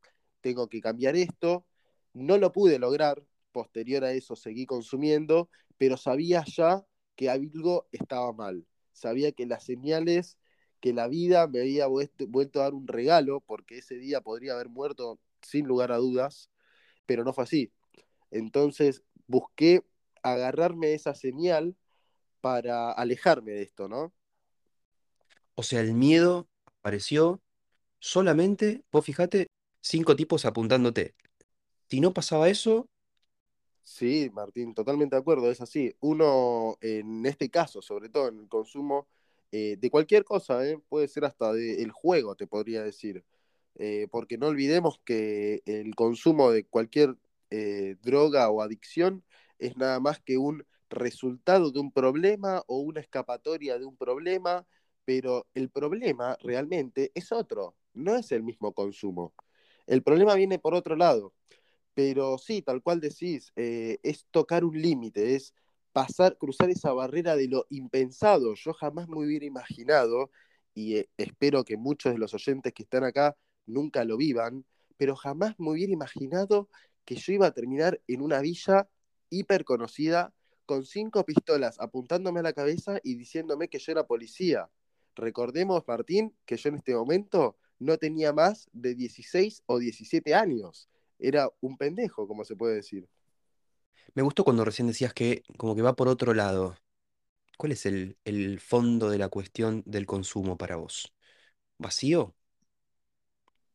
tengo 0.42 0.68
que 0.70 0.82
cambiar 0.82 1.16
esto. 1.16 1.66
No 2.14 2.38
lo 2.38 2.52
pude 2.52 2.80
lograr, 2.80 3.24
posterior 3.52 4.04
a 4.06 4.14
eso 4.14 4.36
seguí 4.36 4.66
consumiendo, 4.66 5.50
pero 5.78 5.98
sabía 5.98 6.44
ya 6.46 6.86
que 7.16 7.30
algo 7.30 7.88
estaba 7.92 8.32
mal. 8.34 8.66
Sabía 8.94 9.32
que 9.32 9.46
las 9.46 9.66
señales, 9.66 10.38
que 10.80 10.94
la 10.94 11.08
vida 11.08 11.48
me 11.48 11.60
había 11.62 11.88
vuelto 11.88 12.60
a 12.60 12.64
dar 12.64 12.74
un 12.74 12.88
regalo, 12.88 13.42
porque 13.42 13.80
ese 13.80 13.96
día 13.96 14.22
podría 14.22 14.54
haber 14.54 14.70
muerto 14.70 15.20
sin 15.42 15.68
lugar 15.68 15.92
a 15.92 15.98
dudas, 15.98 16.50
pero 17.06 17.24
no 17.24 17.34
fue 17.34 17.44
así. 17.44 17.72
Entonces 18.32 19.04
busqué 19.28 19.84
agarrarme 20.24 20.94
esa 20.94 21.16
señal 21.16 21.76
para 22.42 22.92
alejarme 22.92 23.52
de 23.52 23.64
esto, 23.64 23.88
¿no? 23.88 24.14
O 25.62 25.64
sea, 25.64 25.82
el 25.82 25.94
miedo 25.94 26.48
apareció 26.80 27.40
solamente, 28.00 28.84
vos 28.92 29.06
fijate, 29.06 29.46
cinco 29.80 30.16
tipos 30.16 30.44
apuntándote. 30.46 31.14
Si 31.88 32.02
no 32.02 32.16
pasaba 32.16 32.50
eso... 32.50 32.90
Sí, 33.84 34.32
Martín, 34.34 34.74
totalmente 34.74 35.16
de 35.16 35.20
acuerdo, 35.20 35.52
es 35.52 35.62
así. 35.62 35.96
Uno, 36.00 36.80
en 36.82 37.28
este 37.28 37.52
caso, 37.52 37.84
sobre 37.84 38.10
todo 38.10 38.30
en 38.30 38.40
el 38.40 38.48
consumo 38.48 39.08
eh, 39.52 39.78
de 39.80 39.92
cualquier 39.92 40.24
cosa, 40.24 40.68
¿eh? 40.68 40.80
puede 40.90 41.08
ser 41.08 41.26
hasta 41.26 41.54
del 41.54 41.92
juego, 41.92 42.36
te 42.36 42.48
podría 42.48 42.82
decir. 42.82 43.24
Eh, 43.76 44.08
porque 44.10 44.40
no 44.40 44.48
olvidemos 44.48 45.00
que 45.06 45.62
el 45.68 45.94
consumo 45.94 46.50
de 46.50 46.66
cualquier 46.66 47.18
droga 48.02 48.50
o 48.50 48.64
adicción 48.64 49.24
es 49.60 49.78
nada 49.78 50.00
más 50.00 50.20
que 50.20 50.40
un 50.40 50.66
resultado 50.90 51.70
de 51.70 51.80
un 51.80 51.92
problema 51.92 52.64
o 52.66 52.80
una 52.80 53.00
escapatoria 53.00 53.78
de 53.78 53.86
un 53.86 53.96
problema, 53.96 54.66
pero 55.14 55.46
el 55.54 55.70
problema 55.70 56.38
realmente 56.42 57.12
es 57.14 57.34
otro, 57.34 57.76
no 57.94 58.16
es 58.16 58.32
el 58.32 58.44
mismo 58.44 58.72
consumo. 58.72 59.34
El 59.86 60.04
problema 60.04 60.36
viene 60.36 60.58
por 60.58 60.74
otro 60.74 60.96
lado, 60.96 61.34
pero 61.94 62.38
sí, 62.38 62.62
tal 62.62 62.82
cual 62.82 63.02
decís, 63.02 63.52
eh, 63.58 64.00
es 64.04 64.26
tocar 64.32 64.64
un 64.64 64.82
límite, 64.82 65.36
es 65.36 65.54
pasar, 65.92 66.38
cruzar 66.38 66.70
esa 66.70 66.94
barrera 66.94 67.36
de 67.36 67.50
lo 67.50 67.66
impensado. 67.70 68.54
Yo 68.56 68.72
jamás 68.72 69.10
me 69.10 69.18
hubiera 69.18 69.46
imaginado, 69.46 70.32
y 70.74 70.96
eh, 70.96 71.10
espero 71.18 71.66
que 71.66 71.76
muchos 71.76 72.14
de 72.14 72.18
los 72.18 72.34
oyentes 72.34 72.72
que 72.72 72.84
están 72.84 73.04
acá 73.04 73.36
nunca 73.66 74.06
lo 74.06 74.16
vivan, 74.16 74.64
pero 74.96 75.18
jamás 75.18 75.60
me 75.60 75.72
hubiera 75.72 75.92
imaginado 75.92 76.70
que 77.04 77.16
yo 77.16 77.34
iba 77.34 77.48
a 77.48 77.52
terminar 77.52 78.00
en 78.08 78.22
una 78.22 78.40
villa 78.40 78.88
hiper 79.30 79.66
conocida 79.66 80.34
con 80.66 80.86
cinco 80.86 81.26
pistolas 81.26 81.82
apuntándome 81.82 82.40
a 82.40 82.44
la 82.44 82.54
cabeza 82.54 83.02
y 83.04 83.16
diciéndome 83.16 83.68
que 83.68 83.80
yo 83.80 83.92
era 83.92 84.08
policía. 84.08 84.70
Recordemos, 85.16 85.84
Martín, 85.88 86.36
que 86.46 86.58
yo 86.58 86.70
en 86.70 86.76
este 86.76 86.96
momento 86.96 87.58
no 87.80 87.98
tenía 87.98 88.32
más 88.34 88.70
de 88.72 88.96
16 88.96 89.64
o 89.66 89.80
17 89.80 90.34
años. 90.34 90.90
Era 91.20 91.50
un 91.62 91.78
pendejo, 91.78 92.28
como 92.28 92.44
se 92.44 92.56
puede 92.56 92.76
decir. 92.76 93.08
Me 94.14 94.24
gustó 94.24 94.44
cuando 94.44 94.66
recién 94.66 94.88
decías 94.88 95.14
que 95.14 95.44
como 95.58 95.76
que 95.76 95.82
va 95.82 95.96
por 95.96 96.08
otro 96.08 96.34
lado. 96.34 96.76
¿Cuál 97.58 97.74
es 97.74 97.86
el, 97.86 98.18
el 98.26 98.60
fondo 98.60 99.10
de 99.10 99.18
la 99.18 99.30
cuestión 99.30 99.84
del 99.86 100.06
consumo 100.06 100.58
para 100.58 100.76
vos? 100.78 101.14
¿Vacío? 101.78 102.36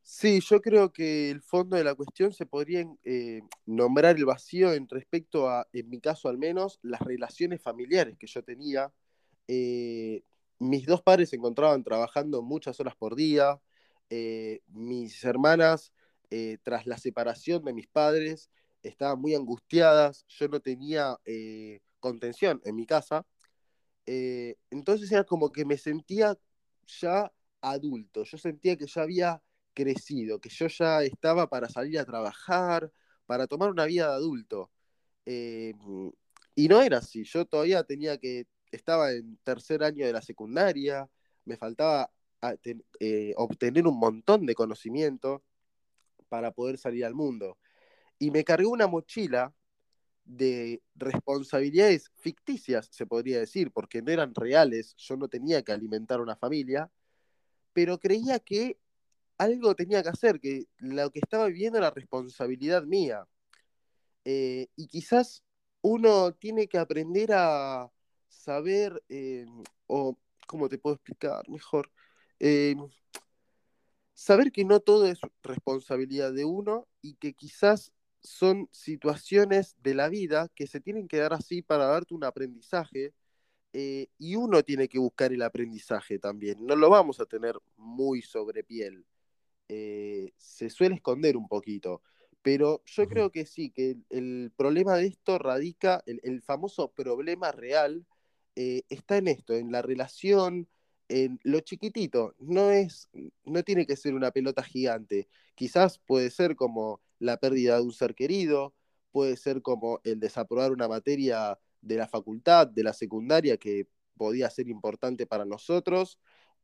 Sí, 0.03 0.41
yo 0.41 0.61
creo 0.61 0.93
que 0.93 1.31
el 1.31 1.43
fondo 1.43 1.77
de 1.77 1.83
la 1.83 1.97
cuestión 1.97 2.33
se 2.33 2.47
podría 2.47 2.87
eh, 3.03 3.43
nombrar 3.67 4.17
el 4.17 4.25
vacío 4.25 4.73
en 4.73 4.89
respecto 4.89 5.49
a, 5.49 5.67
en 5.73 5.91
mi 5.91 6.01
caso 6.01 6.29
al 6.29 6.39
menos, 6.39 6.79
las 6.83 7.01
relaciones 7.01 7.61
familiares 7.61 8.17
que 8.17 8.29
yo 8.29 8.43
tenía. 8.45 8.93
Eh, 9.49 10.23
mis 10.69 10.87
dos 10.87 11.03
padres 11.03 11.31
se 11.31 11.37
encontraban 11.37 11.85
trabajando 11.85 12.43
muchas 12.43 12.79
horas 12.81 12.97
por 12.97 13.17
día. 13.17 13.61
Eh, 14.11 14.61
mis 14.69 15.25
hermanas, 15.25 15.93
tras 16.63 16.87
la 16.87 16.99
separación 16.99 17.65
de 17.65 17.73
mis 17.73 17.87
padres, 17.89 18.51
estaban 18.83 19.21
muy 19.21 19.35
angustiadas. 19.35 20.25
Yo 20.29 20.49
no 20.49 20.61
tenía 20.61 21.17
contención 22.01 22.61
en 22.65 22.77
mi 22.77 22.87
casa. 22.87 23.27
entonces 24.07 25.11
era 25.13 25.25
como 25.25 25.51
que 25.51 25.65
me 25.65 25.79
sentía 25.79 26.37
ya 26.87 27.33
adulto. 27.61 28.25
Yo 28.25 28.39
sentía 28.39 28.77
que 28.77 28.87
ya 28.87 29.03
había 29.03 29.43
crecido, 29.75 30.41
que 30.41 30.49
yo 30.49 30.67
ya 30.69 31.03
estaba 31.03 31.49
para 31.49 31.69
salir 31.69 31.99
a 31.99 32.05
trabajar, 32.05 32.91
para 33.27 33.47
tomar 33.47 33.71
una 33.71 33.85
vida 33.85 34.09
de 34.09 34.15
adulto. 34.15 34.71
Eh, 35.27 35.75
y 36.55 36.69
no 36.69 36.81
era 36.81 36.99
así, 36.99 37.25
yo 37.25 37.45
todavía 37.45 37.85
tenía 37.85 38.19
que, 38.19 38.47
estaba 38.71 39.13
en 39.13 39.39
tercer 39.45 39.83
año 39.83 40.07
de 40.07 40.13
la 40.13 40.23
secundaria, 40.23 41.09
me 41.45 41.57
faltaba 41.57 42.11
eh, 43.01 43.35
obtener 43.37 43.87
un 43.87 43.99
montón 43.99 44.47
de 44.47 44.55
conocimiento 44.55 45.43
para 46.29 46.53
poder 46.53 46.79
salir 46.79 47.05
al 47.05 47.15
mundo. 47.15 47.59
Y 48.19 48.31
me 48.31 48.45
cargué 48.45 48.67
una 48.67 48.87
mochila 48.87 49.55
de 50.25 50.83
responsabilidades 50.95 52.11
ficticias, 52.17 52.89
se 52.91 53.07
podría 53.07 53.39
decir, 53.39 53.71
porque 53.71 54.03
no 54.03 54.11
eran 54.11 54.35
reales, 54.35 54.95
yo 54.97 55.17
no 55.17 55.29
tenía 55.29 55.63
que 55.63 55.73
alimentar 55.73 56.21
una 56.21 56.37
familia, 56.37 56.91
pero 57.73 57.99
creía 57.99 58.41
que 58.41 58.79
algo 59.39 59.75
tenía 59.75 60.03
que 60.03 60.09
hacer, 60.09 60.41
que 60.41 60.67
lo 60.79 61.11
que 61.11 61.21
estaba 61.21 61.47
viviendo 61.47 61.79
era 61.79 61.91
responsabilidad 61.91 62.85
mía. 62.85 63.27
Eh, 64.25 64.69
y 64.75 64.89
quizás 64.89 65.45
uno 65.83 66.33
tiene 66.33 66.67
que 66.67 66.79
aprender 66.79 67.31
a 67.33 67.91
saber, 68.47 69.03
eh, 69.09 69.47
o 69.87 70.17
cómo 70.47 70.69
te 70.69 70.79
puedo 70.79 70.97
explicar 70.97 71.49
mejor, 71.49 71.91
eh, 72.41 72.77
saber 74.15 74.53
que 74.53 74.65
no 74.65 74.81
todo 74.81 75.07
es 75.07 75.19
responsabilidad 75.43 76.33
de 76.33 76.45
uno 76.45 76.87
y 77.03 77.15
que 77.15 77.35
quizás 77.35 77.93
son 78.21 78.69
situaciones 78.73 79.77
de 79.83 79.95
la 79.95 80.09
vida 80.09 80.49
que 80.55 80.67
se 80.67 80.81
tienen 80.81 81.09
que 81.09 81.19
dar 81.19 81.33
así 81.33 81.63
para 81.63 81.87
darte 81.87 82.15
un 82.15 82.25
aprendizaje 82.25 83.13
y 84.19 84.37
uno 84.37 84.63
tiene 84.63 84.89
que 84.89 84.99
buscar 84.99 85.35
el 85.35 85.43
aprendizaje 85.43 86.19
también. 86.19 86.65
No 86.65 86.77
lo 86.77 86.89
vamos 86.89 87.21
a 87.21 87.27
tener 87.27 87.59
muy 87.77 88.23
sobre 88.23 88.65
piel. 88.65 89.05
Eh, 89.69 90.33
se 90.37 90.71
suele 90.71 90.95
esconder 90.97 91.37
un 91.37 91.49
poquito. 91.49 92.03
Pero 92.43 92.83
yo 92.85 93.09
creo 93.09 93.31
que 93.31 93.45
sí, 93.45 93.71
que 93.71 93.97
el, 94.09 94.53
problema 94.57 94.95
de 94.97 95.09
esto 95.09 95.37
radica, 95.37 96.05
el, 96.07 96.43
famoso 96.43 96.93
problema 96.93 97.51
real, 97.51 98.07
eh, 98.57 98.83
está 98.89 99.19
en 99.19 99.29
esto, 99.29 99.55
en 99.55 99.71
la 99.71 99.83
relación, 99.83 100.69
en 101.09 101.39
lo 101.45 101.61
chiquitito. 101.61 102.35
No, 102.39 102.71
es, 102.71 103.09
no 103.45 103.63
tiene 103.63 103.87
que 103.87 103.97
ser 103.97 104.15
una 104.15 104.31
pelota 104.33 104.63
gigante. 104.63 105.29
Quizás 105.55 105.99
puede 105.99 106.31
ser 106.31 106.57
como 106.57 107.01
la 107.19 107.37
pérdida 107.39 107.77
de 107.77 107.83
un 107.83 107.93
ser 107.93 108.15
querido, 108.15 108.75
puede 109.13 109.37
ser 109.37 109.63
como 109.63 110.01
el 110.05 110.21
desaprobar 110.21 110.73
una 110.73 110.89
materia 110.89 111.59
de 111.81 111.97
la 111.97 112.09
facultad, 112.09 112.67
de 112.67 112.83
la 112.83 112.93
secundaria, 112.93 113.57
que 113.57 113.87
podía 114.17 114.51
ser 114.51 114.69
importante 114.69 115.27
para 115.27 115.45
nosotros, 115.45 116.19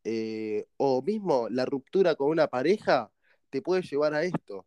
eh, 0.04 0.66
o 0.78 1.02
mismo 1.02 1.48
la 1.48 1.64
ruptura 1.64 2.16
con 2.16 2.28
una 2.28 2.48
pareja 2.48 3.12
te 3.50 3.62
puede 3.62 3.82
llevar 3.82 4.14
a 4.14 4.24
esto, 4.24 4.66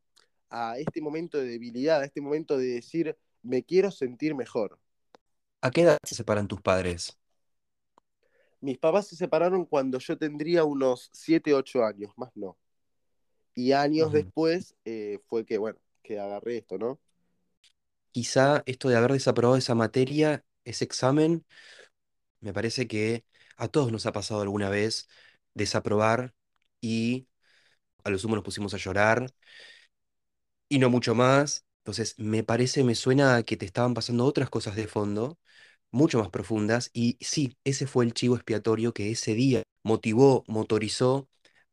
a 0.49 0.77
este 0.77 1.01
momento 1.01 1.37
de 1.37 1.47
debilidad, 1.47 2.01
a 2.01 2.05
este 2.05 2.21
momento 2.21 2.57
de 2.57 2.67
decir, 2.67 3.17
me 3.41 3.63
quiero 3.63 3.91
sentir 3.91 4.35
mejor. 4.35 4.79
¿A 5.61 5.71
qué 5.71 5.81
edad 5.81 5.97
se 6.03 6.15
separan 6.15 6.47
tus 6.47 6.61
padres? 6.61 7.17
Mis 8.61 8.77
papás 8.77 9.07
se 9.07 9.15
separaron 9.15 9.65
cuando 9.65 9.99
yo 9.99 10.17
tendría 10.17 10.63
unos 10.65 11.09
7, 11.13 11.53
8 11.53 11.83
años, 11.85 12.11
más 12.17 12.31
no. 12.35 12.57
Y 13.55 13.71
años 13.73 14.11
después 14.11 14.75
eh, 14.85 15.19
fue 15.27 15.45
que, 15.45 15.57
bueno, 15.57 15.79
que 16.03 16.19
agarré 16.19 16.57
esto, 16.57 16.77
¿no? 16.77 16.99
Quizá 18.11 18.63
esto 18.65 18.87
de 18.89 18.95
haber 18.97 19.11
desaprobado 19.13 19.57
esa 19.57 19.75
materia, 19.75 20.45
ese 20.63 20.85
examen, 20.85 21.45
me 22.41 22.53
parece 22.53 22.87
que 22.87 23.25
a 23.57 23.67
todos 23.69 23.91
nos 23.91 24.05
ha 24.05 24.13
pasado 24.13 24.41
alguna 24.41 24.69
vez 24.69 25.09
desaprobar 25.53 26.33
y 26.81 27.27
a 28.03 28.09
lo 28.11 28.19
sumo 28.19 28.35
nos 28.35 28.45
pusimos 28.45 28.73
a 28.75 28.77
llorar 28.77 29.27
y 30.69 30.79
no 30.79 30.89
mucho 30.89 31.15
más. 31.15 31.65
Entonces, 31.79 32.15
me 32.17 32.43
parece, 32.43 32.83
me 32.83 32.95
suena 32.95 33.43
que 33.43 33.57
te 33.57 33.65
estaban 33.65 33.93
pasando 33.93 34.25
otras 34.25 34.49
cosas 34.49 34.75
de 34.75 34.87
fondo, 34.87 35.39
mucho 35.95 36.19
más 36.19 36.29
profundas, 36.29 36.91
y 36.93 37.17
sí, 37.21 37.57
ese 37.63 37.87
fue 37.87 38.05
el 38.05 38.13
chivo 38.13 38.35
expiatorio 38.35 38.93
que 38.93 39.11
ese 39.11 39.33
día 39.33 39.63
motivó, 39.83 40.43
motorizó 40.47 41.27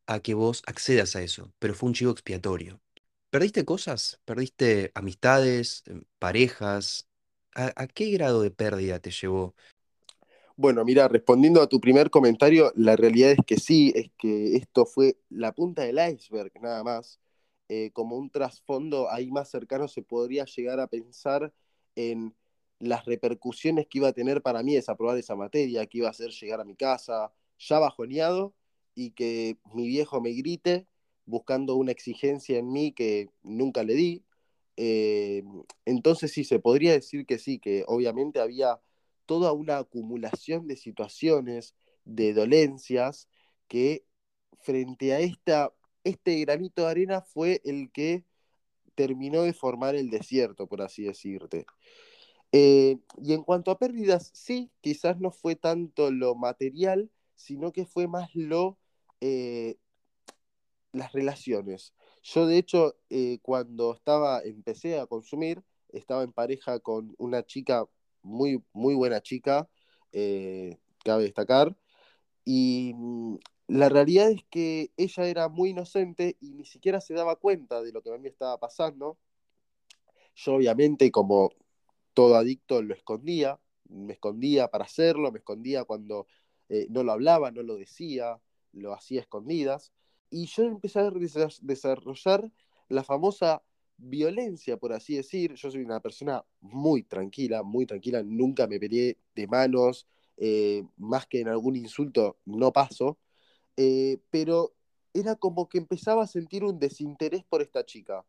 a 0.07 0.19
que 0.19 0.33
vos 0.33 0.63
accedas 0.65 1.15
a 1.15 1.21
eso, 1.21 1.53
pero 1.59 1.75
fue 1.75 1.87
un 1.87 1.93
chivo 1.93 2.11
expiatorio. 2.11 2.79
¿Perdiste 3.29 3.65
cosas? 3.65 4.19
¿Perdiste 4.25 4.91
amistades, 4.95 5.83
em, 5.87 6.03
parejas? 6.19 7.07
a 7.55 7.85
qué 7.85 8.09
grado 8.09 8.41
de 8.41 8.49
pérdida 8.49 8.97
te 8.97 9.11
llevó 9.11 9.53
bueno, 10.55 10.85
mira, 10.85 11.07
respondiendo 11.07 11.61
a 11.61 11.67
tu 11.67 11.79
primer 11.79 12.11
comentario, 12.11 12.71
la 12.75 12.95
realidad 12.95 13.31
es 13.31 13.39
que 13.45 13.57
sí, 13.57 13.91
es 13.95 14.11
que 14.19 14.55
esto 14.55 14.85
fue 14.85 15.17
la 15.29 15.51
punta 15.53 15.81
del 15.83 15.97
iceberg, 16.13 16.51
nada 16.61 16.83
más. 16.83 17.19
Eh, 17.69 17.91
como 17.91 18.17
un 18.17 18.29
trasfondo 18.29 19.09
ahí 19.09 19.31
más 19.31 19.49
cercano 19.49 19.87
se 19.87 20.03
podría 20.03 20.45
llegar 20.45 20.79
a 20.79 20.87
pensar 20.87 21.51
en 21.95 22.35
las 22.79 23.05
repercusiones 23.05 23.87
que 23.87 23.99
iba 23.99 24.09
a 24.09 24.13
tener 24.13 24.41
para 24.41 24.63
mí 24.63 24.75
desaprobar 24.75 25.17
esa 25.17 25.35
materia, 25.35 25.85
que 25.85 25.99
iba 25.99 26.07
a 26.07 26.11
hacer 26.11 26.31
llegar 26.31 26.59
a 26.61 26.65
mi 26.65 26.75
casa 26.75 27.31
ya 27.57 27.79
bajoneado 27.79 28.53
y 28.95 29.11
que 29.11 29.57
mi 29.73 29.87
viejo 29.87 30.21
me 30.21 30.31
grite 30.33 30.87
buscando 31.25 31.75
una 31.75 31.91
exigencia 31.91 32.57
en 32.57 32.71
mí 32.71 32.91
que 32.91 33.29
nunca 33.43 33.83
le 33.83 33.93
di. 33.95 34.25
Eh, 34.75 35.43
entonces 35.85 36.31
sí, 36.31 36.43
se 36.43 36.59
podría 36.59 36.93
decir 36.93 37.25
que 37.25 37.37
sí, 37.37 37.59
que 37.59 37.83
obviamente 37.87 38.39
había 38.39 38.81
toda 39.25 39.53
una 39.53 39.77
acumulación 39.77 40.67
de 40.67 40.75
situaciones, 40.75 41.75
de 42.05 42.33
dolencias, 42.33 43.29
que 43.67 44.05
frente 44.61 45.13
a 45.13 45.19
esta, 45.19 45.73
este 46.03 46.39
granito 46.41 46.83
de 46.83 46.91
arena 46.91 47.21
fue 47.21 47.61
el 47.63 47.91
que 47.91 48.25
terminó 48.95 49.43
de 49.43 49.53
formar 49.53 49.95
el 49.95 50.09
desierto, 50.09 50.67
por 50.67 50.81
así 50.81 51.03
decirte. 51.03 51.65
Eh, 52.53 52.99
y 53.21 53.33
en 53.33 53.43
cuanto 53.43 53.71
a 53.71 53.79
pérdidas, 53.79 54.29
sí, 54.33 54.71
quizás 54.81 55.19
no 55.19 55.31
fue 55.31 55.55
tanto 55.55 56.11
lo 56.11 56.35
material, 56.35 57.09
sino 57.35 57.73
que 57.73 57.85
fue 57.85 58.07
más 58.07 58.29
lo 58.35 58.77
eh, 59.21 59.77
las 60.93 61.11
relaciones. 61.11 61.93
Yo, 62.21 62.45
de 62.47 62.57
hecho, 62.57 62.95
eh, 63.09 63.39
cuando 63.41 63.93
estaba, 63.93 64.41
empecé 64.43 64.99
a 64.99 65.07
consumir, 65.07 65.63
estaba 65.89 66.23
en 66.23 66.31
pareja 66.31 66.79
con 66.79 67.15
una 67.17 67.43
chica 67.43 67.85
muy, 68.21 68.63
muy 68.73 68.95
buena 68.95 69.21
chica, 69.21 69.67
eh, 70.11 70.77
cabe 71.03 71.23
destacar. 71.23 71.75
Y 72.45 72.93
mm, 72.95 73.37
la 73.67 73.89
realidad 73.89 74.31
es 74.31 74.43
que 74.49 74.91
ella 74.97 75.25
era 75.27 75.49
muy 75.49 75.71
inocente 75.71 76.37
y 76.39 76.53
ni 76.53 76.65
siquiera 76.65 77.01
se 77.01 77.13
daba 77.13 77.35
cuenta 77.37 77.81
de 77.81 77.91
lo 77.91 78.01
que 78.01 78.13
a 78.13 78.17
mí 78.17 78.27
estaba 78.27 78.59
pasando. 78.59 79.17
Yo 80.35 80.55
obviamente, 80.55 81.11
como 81.11 81.51
todo 82.13 82.35
adicto, 82.35 82.81
lo 82.81 82.93
escondía, 82.93 83.59
me 83.89 84.13
escondía 84.13 84.69
para 84.69 84.85
hacerlo, 84.85 85.31
me 85.31 85.39
escondía 85.39 85.83
cuando 85.83 86.27
eh, 86.69 86.87
no 86.89 87.03
lo 87.03 87.11
hablaba, 87.11 87.51
no 87.51 87.63
lo 87.63 87.75
decía, 87.75 88.39
lo 88.71 88.93
hacía 88.93 89.21
escondidas. 89.21 89.91
Y 90.29 90.47
yo 90.47 90.63
empecé 90.63 90.99
a 90.99 91.11
desarrollar 91.61 92.51
la 92.89 93.03
famosa 93.03 93.63
violencia, 93.97 94.77
por 94.77 94.93
así 94.93 95.15
decir. 95.15 95.53
Yo 95.55 95.71
soy 95.71 95.81
una 95.81 95.99
persona 95.99 96.43
muy 96.61 97.03
tranquila, 97.03 97.63
muy 97.63 97.85
tranquila, 97.85 98.23
nunca 98.23 98.67
me 98.67 98.79
peleé 98.79 99.17
de 99.35 99.47
manos, 99.47 100.07
eh, 100.37 100.83
más 100.97 101.27
que 101.27 101.41
en 101.41 101.47
algún 101.47 101.75
insulto 101.75 102.37
no 102.45 102.73
paso, 102.73 103.19
eh, 103.77 104.19
pero 104.31 104.73
era 105.13 105.35
como 105.35 105.69
que 105.69 105.77
empezaba 105.77 106.23
a 106.23 106.27
sentir 106.27 106.63
un 106.63 106.79
desinterés 106.79 107.43
por 107.43 107.61
esta 107.61 107.85
chica. 107.85 108.25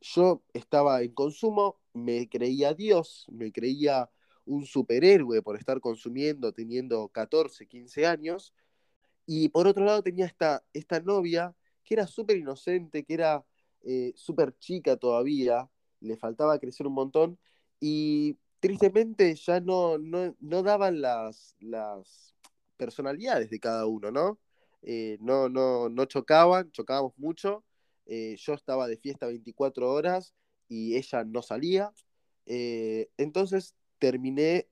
Yo 0.00 0.42
estaba 0.52 1.02
en 1.02 1.12
consumo, 1.12 1.79
me 1.92 2.28
creía 2.28 2.74
Dios, 2.74 3.26
me 3.30 3.52
creía 3.52 4.10
un 4.44 4.66
superhéroe 4.66 5.42
por 5.42 5.56
estar 5.56 5.80
consumiendo 5.80 6.52
teniendo 6.52 7.08
14, 7.08 7.66
15 7.66 8.06
años. 8.06 8.54
Y 9.26 9.48
por 9.50 9.66
otro 9.66 9.84
lado 9.84 10.02
tenía 10.02 10.26
esta, 10.26 10.64
esta 10.72 11.00
novia 11.00 11.54
que 11.84 11.94
era 11.94 12.06
súper 12.06 12.36
inocente, 12.36 13.04
que 13.04 13.14
era 13.14 13.44
eh, 13.82 14.12
súper 14.16 14.56
chica 14.58 14.96
todavía, 14.96 15.68
le 16.00 16.16
faltaba 16.16 16.58
crecer 16.58 16.86
un 16.86 16.94
montón 16.94 17.38
y 17.80 18.38
tristemente 18.60 19.34
ya 19.34 19.60
no, 19.60 19.98
no, 19.98 20.62
daban 20.62 21.00
las, 21.00 21.56
las, 21.60 22.34
personalidades 22.76 23.50
de 23.50 23.60
cada 23.60 23.84
uno, 23.86 24.10
¿no? 24.10 24.38
Eh, 24.82 25.18
no, 25.20 25.50
no, 25.50 25.90
no 25.90 26.06
chocaban, 26.06 26.70
chocábamos 26.70 27.12
mucho. 27.18 27.62
Eh, 28.06 28.36
yo 28.38 28.54
estaba 28.54 28.88
de 28.88 28.96
fiesta 28.96 29.26
24 29.26 29.92
horas 29.92 30.34
y 30.70 30.96
ella 30.96 31.24
no 31.24 31.42
salía. 31.42 31.92
entonces 32.46 33.74
terminé 33.98 34.66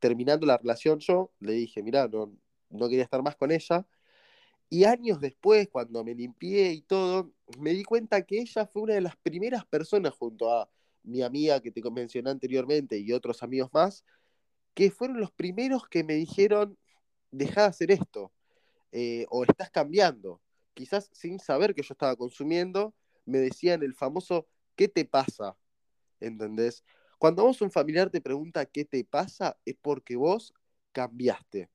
terminando 0.00 0.46
la 0.46 0.58
relación 0.58 0.98
yo, 0.98 1.30
le 1.38 1.52
dije, 1.52 1.80
mira, 1.80 2.08
no, 2.08 2.36
no 2.70 2.88
quería 2.88 3.04
estar 3.04 3.22
más 3.22 3.36
con 3.36 3.52
ella. 3.52 3.86
Y 4.68 4.84
años 4.84 5.20
después, 5.20 5.68
cuando 5.68 6.02
me 6.02 6.14
limpié 6.14 6.72
y 6.72 6.80
todo, 6.82 7.32
me 7.60 7.70
di 7.70 7.84
cuenta 7.84 8.22
que 8.22 8.40
ella 8.40 8.66
fue 8.66 8.82
una 8.82 8.94
de 8.94 9.00
las 9.00 9.16
primeras 9.16 9.64
personas 9.66 10.12
junto 10.14 10.50
a 10.50 10.68
mi 11.04 11.22
amiga 11.22 11.60
que 11.60 11.70
te 11.70 11.82
mencioné 11.90 12.30
anteriormente 12.30 12.98
y 12.98 13.12
otros 13.12 13.42
amigos 13.42 13.70
más, 13.72 14.04
que 14.74 14.90
fueron 14.90 15.20
los 15.20 15.30
primeros 15.30 15.86
que 15.88 16.02
me 16.02 16.14
dijeron, 16.14 16.76
deja 17.30 17.62
de 17.62 17.66
hacer 17.68 17.90
esto, 17.90 18.32
eh, 18.90 19.26
o 19.30 19.44
estás 19.44 19.70
cambiando. 19.70 20.40
Quizás 20.74 21.10
sin 21.12 21.38
saber 21.38 21.74
que 21.74 21.82
yo 21.82 21.92
estaba 21.92 22.16
consumiendo, 22.16 22.94
me 23.24 23.38
decían 23.38 23.82
el 23.82 23.94
famoso, 23.94 24.48
¿qué 24.76 24.88
te 24.88 25.04
pasa? 25.04 25.56
¿Entendés? 26.20 26.84
Cuando 27.18 27.44
vos 27.44 27.60
un 27.60 27.70
familiar 27.70 28.10
te 28.10 28.20
pregunta 28.20 28.66
qué 28.66 28.84
te 28.84 29.04
pasa, 29.04 29.56
es 29.64 29.76
porque 29.80 30.16
vos 30.16 30.52
cambiaste, 30.92 31.70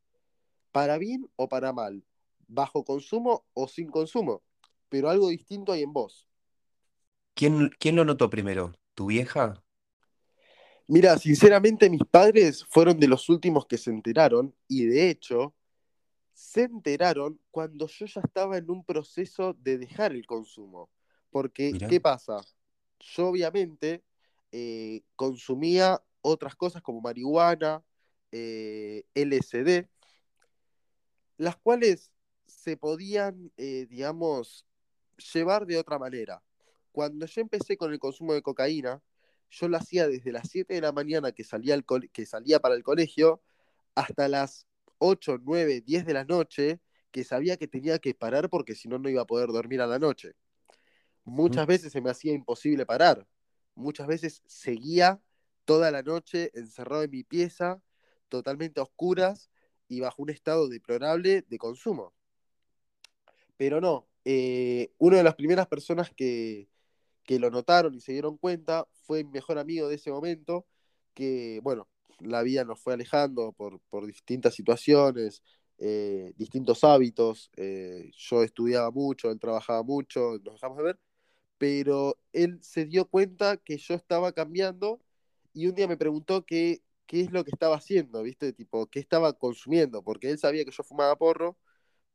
para 0.71 0.97
bien 0.97 1.29
o 1.35 1.47
para 1.47 1.73
mal 1.73 2.03
bajo 2.47 2.83
consumo 2.83 3.45
o 3.53 3.67
sin 3.67 3.89
consumo, 3.89 4.41
pero 4.89 5.09
algo 5.09 5.29
distinto 5.29 5.71
hay 5.71 5.83
en 5.83 5.93
vos. 5.93 6.27
¿Quién, 7.33 7.69
quién 7.79 7.95
lo 7.95 8.05
notó 8.05 8.29
primero? 8.29 8.73
¿Tu 8.95 9.07
vieja? 9.07 9.63
Mira, 10.87 11.17
sinceramente 11.17 11.89
mis 11.89 12.03
padres 12.09 12.65
fueron 12.69 12.99
de 12.99 13.07
los 13.07 13.29
últimos 13.29 13.67
que 13.67 13.77
se 13.77 13.91
enteraron 13.91 14.55
y 14.67 14.85
de 14.85 15.09
hecho 15.09 15.53
se 16.33 16.63
enteraron 16.63 17.39
cuando 17.51 17.87
yo 17.87 18.05
ya 18.05 18.21
estaba 18.21 18.57
en 18.57 18.69
un 18.71 18.85
proceso 18.85 19.53
de 19.53 19.77
dejar 19.77 20.13
el 20.13 20.25
consumo. 20.25 20.89
Porque, 21.29 21.77
¿qué 21.89 21.99
pasa? 21.99 22.41
Yo 22.99 23.27
obviamente 23.27 24.03
eh, 24.51 25.03
consumía 25.15 26.01
otras 26.21 26.55
cosas 26.55 26.81
como 26.81 27.01
marihuana, 27.01 27.83
eh, 28.31 29.05
LSD, 29.13 29.87
las 31.37 31.57
cuales 31.57 32.11
se 32.45 32.77
podían, 32.77 33.51
eh, 33.57 33.85
digamos, 33.89 34.65
llevar 35.33 35.65
de 35.65 35.77
otra 35.77 35.99
manera. 35.99 36.41
Cuando 36.91 37.25
yo 37.25 37.41
empecé 37.41 37.77
con 37.77 37.91
el 37.93 37.99
consumo 37.99 38.33
de 38.33 38.41
cocaína, 38.41 39.01
yo 39.49 39.67
lo 39.67 39.77
hacía 39.77 40.07
desde 40.07 40.31
las 40.31 40.49
7 40.49 40.73
de 40.73 40.81
la 40.81 40.91
mañana 40.91 41.31
que 41.31 41.43
salía, 41.43 41.79
que 42.11 42.25
salía 42.25 42.59
para 42.59 42.75
el 42.75 42.83
colegio 42.83 43.41
hasta 43.95 44.27
las 44.27 44.65
8, 44.99 45.37
9, 45.41 45.81
10 45.81 46.05
de 46.05 46.13
la 46.13 46.25
noche, 46.25 46.81
que 47.11 47.23
sabía 47.23 47.57
que 47.57 47.67
tenía 47.67 47.99
que 47.99 48.13
parar 48.13 48.49
porque 48.49 48.75
si 48.75 48.87
no, 48.87 48.99
no 48.99 49.09
iba 49.09 49.21
a 49.21 49.27
poder 49.27 49.49
dormir 49.49 49.81
a 49.81 49.87
la 49.87 49.99
noche. 49.99 50.33
Muchas 51.27 51.67
veces 51.67 51.91
se 51.91 51.99
me 51.99 52.09
hacía 52.09 52.33
imposible 52.33 52.85
parar. 52.85 53.27
Muchas 53.75 54.07
veces 54.07 54.41
seguía 54.45 55.21
toda 55.65 55.91
la 55.91 56.01
noche 56.01 56.51
encerrado 56.53 57.03
en 57.03 57.11
mi 57.11 57.25
pieza, 57.25 57.81
totalmente 58.29 58.79
a 58.79 58.83
oscuras 58.83 59.51
y 59.89 59.99
bajo 59.99 60.23
un 60.23 60.29
estado 60.29 60.69
deplorable 60.69 61.41
de 61.41 61.57
consumo. 61.57 62.13
Pero 63.57 63.81
no, 63.81 64.07
eh, 64.23 64.93
una 64.99 65.17
de 65.17 65.23
las 65.23 65.35
primeras 65.35 65.67
personas 65.67 66.11
que, 66.15 66.69
lo 67.27 67.51
notaron 67.51 67.93
y 67.93 67.99
se 67.99 68.13
dieron 68.13 68.37
cuenta 68.37 68.87
fue 69.03 69.25
mi 69.25 69.31
mejor 69.31 69.59
amigo 69.59 69.89
de 69.89 69.95
ese 69.95 70.11
momento, 70.11 70.65
que, 71.13 71.59
bueno, 71.61 71.89
la 72.19 72.41
vida 72.41 72.63
nos 72.63 72.79
fue 72.79 72.93
alejando 72.93 73.51
por, 73.51 74.07
distintas 74.07 74.55
situaciones, 74.55 75.43
eh, 75.77 76.31
distintos 76.37 76.85
hábitos. 76.85 77.51
Eh, 77.57 78.11
yo 78.15 78.43
estudiaba 78.43 78.91
mucho, 78.91 79.29
él 79.29 79.41
trabajaba 79.41 79.83
mucho, 79.83 80.39
nos 80.41 80.53
dejamos 80.53 80.77
de 80.77 80.83
ver, 80.83 80.99
pero 81.57 82.17
él 82.33 82.59
se 82.61 82.85
dio 82.85 83.05
cuenta 83.05 83.57
que 83.57 83.77
yo 83.77 83.95
estaba 83.95 84.31
cambiando 84.33 85.01
y 85.53 85.67
un 85.67 85.75
día 85.75 85.87
me 85.87 85.97
preguntó 85.97 86.45
qué, 86.45 86.81
qué 87.07 87.21
es 87.21 87.31
lo 87.31 87.43
que 87.43 87.51
estaba 87.51 87.77
haciendo, 87.77 88.23
¿viste? 88.23 88.53
Tipo, 88.53 88.87
qué 88.87 88.99
estaba 88.99 89.33
consumiendo, 89.33 90.03
porque 90.03 90.29
él 90.31 90.39
sabía 90.39 90.65
que 90.65 90.71
yo 90.71 90.83
fumaba 90.83 91.15
porro 91.17 91.57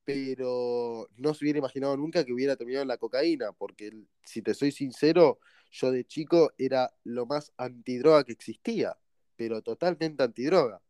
pero 0.05 1.09
no 1.17 1.35
se 1.35 1.45
hubiera 1.45 1.59
imaginado 1.59 1.97
nunca 1.97 2.25
que 2.25 2.33
hubiera 2.33 2.57
terminado 2.57 2.83
en 2.83 2.89
la 2.89 2.99
cocaína, 2.99 3.53
porque 3.53 3.93
si 4.25 4.43
te 4.43 4.55
soy 4.55 4.73
sincero, 4.73 5.39
yo 5.71 5.91
de 5.91 6.05
chico 6.05 6.53
era 6.59 6.93
lo 7.05 7.27
más 7.27 7.53
antidroga 7.57 8.25
que 8.25 8.33
existía, 8.33 8.97
pero 9.37 9.63
totalmente 9.63 10.23
antidroga. 10.23 10.83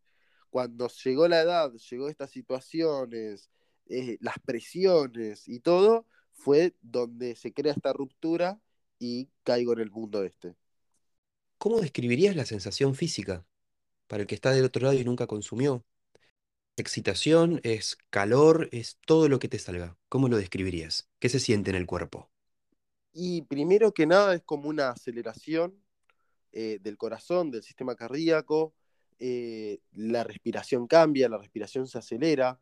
Cuando 0.51 0.89
llegó 0.89 1.29
la 1.29 1.43
edad, 1.43 1.73
llegó 1.73 2.09
estas 2.09 2.31
situaciones, 2.31 3.51
eh, 3.87 4.19
las 4.21 4.39
presiones 4.45 5.49
y 5.49 5.61
todo, 5.61 6.07
fue 6.43 6.75
donde 6.83 7.37
se 7.37 7.53
crea 7.53 7.73
esta 7.73 7.93
ruptura 7.93 8.61
y 8.99 9.29
caigo 9.45 9.73
en 9.73 9.81
el 9.81 9.91
mundo 9.91 10.25
este. 10.25 10.57
¿Cómo 11.59 11.81
describirías 11.81 12.35
la 12.35 12.45
sensación 12.45 12.97
física 12.97 13.47
para 14.09 14.23
el 14.23 14.27
que 14.27 14.35
está 14.35 14.51
del 14.51 14.65
otro 14.65 14.83
lado 14.83 14.99
y 14.99 15.05
nunca 15.05 15.29
consumió? 15.29 15.85
Excitación, 16.77 17.61
es 17.63 17.97
calor, 18.11 18.69
es 18.73 18.99
todo 19.07 19.29
lo 19.29 19.39
que 19.39 19.49
te 19.49 19.61
salga. 19.61 19.97
¿Cómo 20.09 20.29
lo 20.29 20.37
describirías? 20.37 21.09
¿Qué 21.21 21.29
se 21.29 21.39
siente 21.39 21.71
en 21.71 21.77
el 21.77 21.87
cuerpo? 21.87 22.29
Y 23.13 23.43
primero 23.43 23.93
que 23.93 24.07
nada 24.07 24.35
es 24.35 24.43
como 24.43 24.69
una 24.69 24.91
aceleración 24.91 25.81
eh, 26.51 26.79
del 26.81 26.97
corazón, 26.97 27.51
del 27.51 27.63
sistema 27.63 27.95
cardíaco, 27.95 28.75
eh, 29.21 29.79
la 29.93 30.25
respiración 30.25 30.89
cambia, 30.89 31.29
la 31.29 31.39
respiración 31.39 31.87
se 31.87 31.99
acelera, 31.99 32.59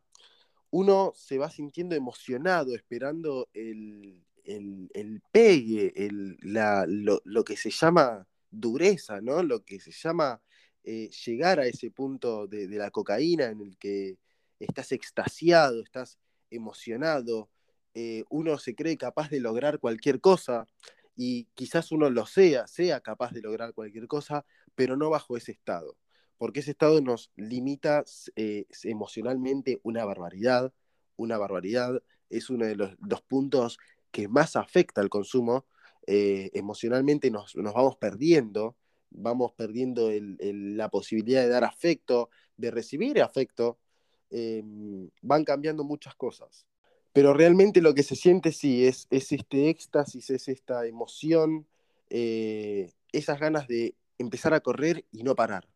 uno 0.71 1.11
se 1.15 1.37
va 1.37 1.51
sintiendo 1.51 1.95
emocionado, 1.95 2.73
esperando 2.73 3.49
el, 3.53 4.23
pegue, 5.31 5.93
lo, 6.41 7.43
que 7.43 7.57
se 7.57 7.69
llama 7.69 8.27
dureza, 8.49 9.21
¿no? 9.21 9.43
Lo 9.43 9.63
que 9.63 9.79
se 9.79 9.91
llama 9.91 10.41
eh, 10.83 11.09
llegar 11.25 11.59
a 11.59 11.67
ese 11.67 11.91
punto 11.91 12.47
de, 12.47 12.67
la 12.67 12.89
cocaína 12.89 13.45
en 13.45 13.61
el 13.61 13.77
que 13.77 14.17
estás 14.59 14.91
extasiado, 14.93 15.81
estás 15.81 16.17
emocionado, 16.49 17.49
eh, 17.93 18.23
uno 18.29 18.57
se 18.57 18.73
cree 18.73 18.97
capaz 18.97 19.29
de 19.29 19.41
lograr 19.41 19.79
cualquier 19.79 20.21
cosa 20.21 20.67
y 21.15 21.45
quizás 21.53 21.91
uno 21.91 22.09
lo 22.09 22.25
sea, 22.25 22.67
sea 22.67 23.01
capaz 23.01 23.31
de 23.33 23.41
lograr 23.41 23.73
cualquier 23.73 24.07
cosa, 24.07 24.45
pero 24.75 24.95
no 24.95 25.09
bajo 25.09 25.35
ese 25.35 25.51
estado, 25.51 25.97
porque 26.41 26.61
ese 26.61 26.71
estado 26.71 27.01
nos 27.01 27.31
limita 27.35 28.03
eh, 28.35 28.65
emocionalmente 28.85 29.79
una 29.83 30.05
barbaridad, 30.05 30.73
una 31.15 31.37
barbaridad, 31.37 32.01
es 32.31 32.49
uno 32.49 32.65
de 32.65 32.75
los, 32.75 33.21
puntos 33.27 33.77
que 34.09 34.27
más 34.27 34.55
afecta 34.55 35.01
al 35.01 35.09
consumo, 35.09 35.67
emocionalmente 36.07 37.29
nos, 37.29 37.53
vamos 37.53 37.97
perdiendo, 37.97 38.75
vamos 39.11 39.51
perdiendo 39.53 40.09
la 40.39 40.89
posibilidad 40.89 41.43
de 41.43 41.49
dar 41.49 41.63
afecto, 41.63 42.31
de 42.57 42.71
recibir 42.71 43.21
afecto, 43.21 43.77
em, 44.31 45.11
van 45.21 45.43
cambiando 45.43 45.83
muchas 45.83 46.15
cosas. 46.15 46.65
Pero 47.13 47.35
realmente 47.35 47.81
lo 47.81 47.93
que 47.93 48.01
se 48.01 48.15
siente 48.15 48.51
sí 48.51 48.87
es, 48.87 49.05
es 49.11 49.31
este 49.31 49.69
éxtasis, 49.69 50.31
es 50.31 50.47
esta 50.47 50.87
emoción, 50.87 51.67
eh, 52.09 52.93
esas 53.11 53.39
ganas 53.39 53.67
de 53.67 53.93
empezar 54.17 54.55
a 54.55 54.61
correr 54.61 55.05
y 55.11 55.21
no 55.21 55.35
parar. 55.35 55.70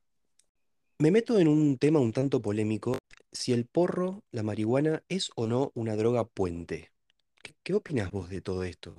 Me 0.97 1.11
meto 1.11 1.39
en 1.39 1.49
un 1.49 1.77
tema 1.77 1.99
un 1.99 2.13
tanto 2.13 2.41
polémico, 2.41 2.97
si 3.33 3.51
el 3.51 3.65
porro, 3.65 4.23
la 4.31 4.43
marihuana, 4.43 5.03
es 5.09 5.29
o 5.35 5.45
no 5.45 5.73
una 5.75 5.97
droga 5.97 6.23
puente. 6.23 6.93
¿Qué, 7.63 7.73
opinas 7.73 8.11
vos 8.11 8.29
de 8.29 8.39
todo 8.39 8.63
esto? 8.63 8.95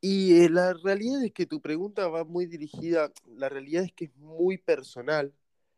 Y 0.00 0.40
eh, 0.40 0.48
la 0.50 0.74
realidad 0.74 1.22
es 1.22 1.32
que 1.32 1.46
tu 1.46 1.60
pregunta 1.60 2.08
va 2.08 2.24
muy 2.24 2.46
dirigida, 2.46 3.12
la 3.26 3.48
realidad 3.48 3.84
es 3.84 3.92
que 3.92 4.06
es 4.06 4.16
muy 4.16 4.58
personal, 4.58 5.32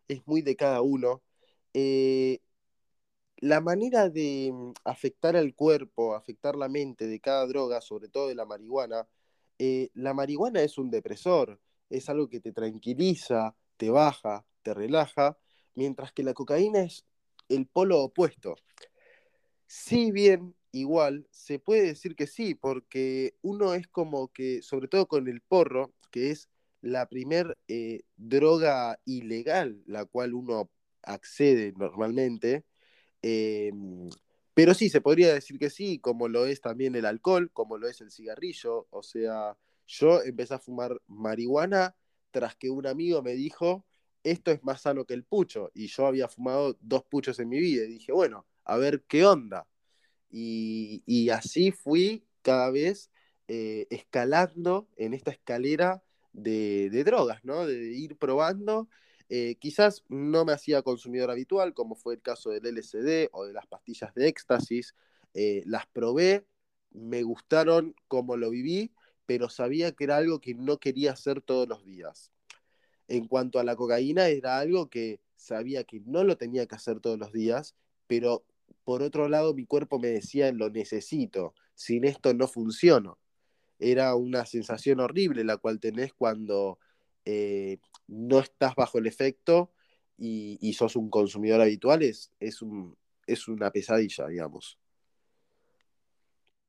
es 0.09 0.27
muy 0.27 0.41
de 0.41 0.57
cada 0.57 0.81
uno. 0.81 1.21
Eh, 1.75 2.41
la 3.37 3.61
manera 3.61 4.09
de 4.09 4.51
mm, 4.51 4.73
afectar 4.85 5.37
al 5.37 5.55
cuerpo, 5.55 6.15
afectar 6.15 6.57
la 6.57 6.71
mente 6.71 7.07
de 7.07 7.21
cada 7.21 7.47
droga, 7.47 7.83
sobre 7.83 8.09
todo 8.09 8.29
de 8.29 8.35
la 8.37 8.47
marihuana, 8.47 9.07
eh, 9.59 9.91
la 9.93 10.15
marihuana 10.15 10.63
es 10.63 10.79
un 10.79 10.91
depresor, 10.91 11.61
es 11.91 12.09
algo 12.09 12.31
que 12.31 12.41
te 12.41 12.53
tranquiliza, 12.53 13.55
te 13.77 13.91
baja, 13.91 14.47
te 14.63 14.75
relaja, 14.75 15.39
mientras 15.75 16.13
que 16.13 16.23
la 16.23 16.35
cocaína 16.35 16.83
es 16.83 17.05
el 17.49 17.67
polo 17.67 18.01
opuesto. 18.01 18.57
Si 19.67 20.11
bien 20.11 20.55
igual 20.73 21.27
se 21.31 21.59
puede 21.59 21.83
decir 21.83 22.17
que 22.17 22.27
sí, 22.27 22.55
porque 22.55 23.35
uno 23.43 23.75
es 23.75 23.87
como 23.89 24.29
que, 24.29 24.63
sobre 24.63 24.89
todo 24.89 25.07
con 25.07 25.29
el 25.29 25.41
porro, 25.41 25.93
que 26.11 26.31
es 26.31 26.49
la 26.81 27.09
primer 27.09 27.59
eh, 27.69 28.03
droga 28.17 28.99
ilegal 29.05 29.83
la 29.87 30.05
cual 30.07 30.35
uno 30.35 30.71
accede 31.03 31.73
normalmente. 31.77 32.65
Em, 33.23 34.09
pero 34.55 34.75
sí, 34.75 34.89
se 34.91 35.01
podría 35.01 35.33
decir 35.35 35.59
que 35.59 35.71
sí, 35.71 35.99
como 35.99 36.29
lo 36.29 36.47
es 36.47 36.61
también 36.61 36.95
el 36.95 37.07
alcohol, 37.07 37.51
como 37.53 37.79
lo 37.79 37.89
es 37.89 38.01
el 38.01 38.11
cigarrillo. 38.11 38.87
O 38.91 39.03
sea, 39.03 39.57
yo 39.87 40.23
empecé 40.23 40.55
a 40.55 40.59
fumar 40.59 41.01
marihuana 41.07 41.97
tras 42.31 42.57
que 42.57 42.71
un 42.71 42.87
amigo 42.87 43.23
me 43.23 43.33
dijo, 43.35 43.85
esto 44.25 44.51
es 44.51 44.63
más 44.63 44.83
sano 44.83 45.05
que 45.05 45.15
el 45.15 45.25
pucho. 45.25 45.71
Y 45.75 45.87
yo 45.89 46.07
había 46.07 46.29
fumado 46.29 46.77
dos 46.81 47.05
puchos 47.05 47.39
en 47.39 47.49
mi 47.49 47.59
vida. 47.61 47.85
Y 47.85 47.89
dije, 47.95 48.13
bueno, 48.13 48.47
a 48.65 48.77
ver 48.77 49.05
qué 49.09 49.25
onda. 49.25 49.67
Y, 50.31 51.29
así 51.31 51.73
fui 51.73 52.25
cada 52.43 52.71
vez 52.71 53.11
eh, 53.49 53.87
escalando 53.91 54.89
en 54.97 55.15
esta 55.15 55.31
escalera 55.31 56.03
de, 56.33 57.03
drogas, 57.05 57.45
¿no? 57.45 57.67
De 57.67 57.93
ir 57.93 58.17
probando. 58.17 58.89
Eh, 59.29 59.57
quizás 59.61 60.05
no 60.09 60.45
me 60.45 60.53
hacía 60.53 60.83
consumidor 60.83 61.31
habitual, 61.31 61.75
como 61.75 61.95
fue 61.95 62.15
el 62.15 62.23
caso 62.23 62.51
del 62.51 62.67
LSD 62.67 63.29
o 63.33 63.47
de 63.47 63.53
las 63.53 63.67
pastillas 63.67 64.15
de 64.15 64.29
éxtasis. 64.29 64.95
Eh, 65.35 65.63
las 65.67 65.87
probé, 65.87 66.47
me 66.91 67.23
gustaron 67.23 67.95
como 68.09 68.37
lo 68.37 68.51
viví, 68.51 68.93
pero 69.27 69.49
sabía 69.49 69.93
que 69.93 70.05
era 70.05 70.17
algo 70.17 70.41
que 70.41 70.55
no 70.55 70.79
quería 70.79 71.13
hacer 71.13 71.41
todos 71.41 71.69
los 71.69 71.85
días. 71.85 72.33
En 73.11 73.27
cuanto 73.27 73.59
a 73.59 73.65
la 73.65 73.75
cocaína, 73.75 74.29
era 74.29 74.59
algo 74.59 74.89
que 74.89 75.21
sabía 75.35 75.83
que 75.83 76.01
no 76.07 76.23
lo 76.23 76.37
tenía 76.37 76.67
que 76.67 76.77
hacer 76.77 77.01
todos 77.01 77.19
los 77.19 77.33
días, 77.33 77.75
pero 78.07 78.45
por 78.85 79.03
otro 79.03 79.29
lado 79.29 79.53
mi 79.53 79.67
cuerpo 79.67 79.99
me 79.99 80.09
decía, 80.09 80.53
lo 80.53 80.71
necesito, 80.71 81.53
sin 81.75 82.05
esto 82.05 82.33
no 82.35 82.47
funciono. 82.47 83.19
Era 83.81 84.15
una 84.15 84.47
sensación 84.47 85.01
horrible 85.01 85.43
la 85.43 85.57
cual 85.57 85.81
tenés 85.81 86.13
cuando 86.15 86.79
eh, 87.25 87.79
no 88.07 88.39
estás 88.39 88.77
bajo 88.77 88.99
el 88.99 89.09
efecto 89.09 89.73
y, 90.17 90.73
sos 90.75 90.95
un 90.95 91.11
consumidor 91.11 91.61
habitual, 91.61 92.03
es, 92.03 92.31
es, 92.39 92.61
es 93.27 93.49
una 93.49 93.73
pesadilla, 93.73 94.29
digamos. 94.29 94.79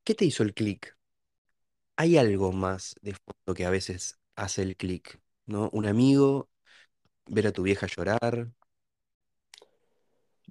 ¿Qué 0.04 0.16
te 0.16 0.26
hizo 0.26 0.42
el 0.42 0.56
clic? 0.56 0.98
Hay 1.98 2.18
algo 2.18 2.52
más 2.52 2.96
de 3.04 3.14
fondo 3.14 3.54
que 3.56 3.66
a 3.66 3.70
veces 3.70 4.18
hace 4.36 4.64
el 4.64 4.76
clic, 4.76 5.22
¿no? 5.52 5.70
Un 5.74 5.86
amigo, 5.86 6.50
ver 7.28 7.48
a 7.48 7.52
tu 7.52 7.64
vieja 7.64 7.88
llorar, 7.88 8.52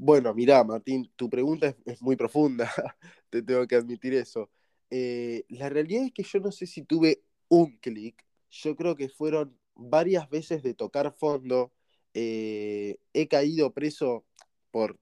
bueno, 0.02 0.32
mirá, 0.32 0.64
Martín, 0.64 1.12
tu 1.14 1.28
pregunta 1.28 1.76
es, 1.84 2.00
muy 2.00 2.16
profunda, 2.16 2.72
te 3.28 3.42
tengo 3.42 3.66
que 3.66 3.76
admitir 3.76 4.14
eso. 4.14 4.50
Eh, 4.88 5.44
la 5.50 5.68
realidad 5.68 6.04
es 6.04 6.12
que 6.12 6.22
yo 6.22 6.40
no 6.40 6.50
sé 6.50 6.66
si 6.66 6.82
tuve 6.82 7.22
un 7.48 7.76
clic, 7.76 8.24
yo 8.50 8.74
creo 8.76 8.96
que 8.96 9.10
fueron 9.10 9.58
varias 9.74 10.30
veces 10.30 10.62
de 10.62 10.72
tocar 10.72 11.12
fondo. 11.12 11.74
Eh, 12.14 12.96
he 13.12 13.28
caído 13.28 13.74
preso 13.74 14.24
por 14.70 14.98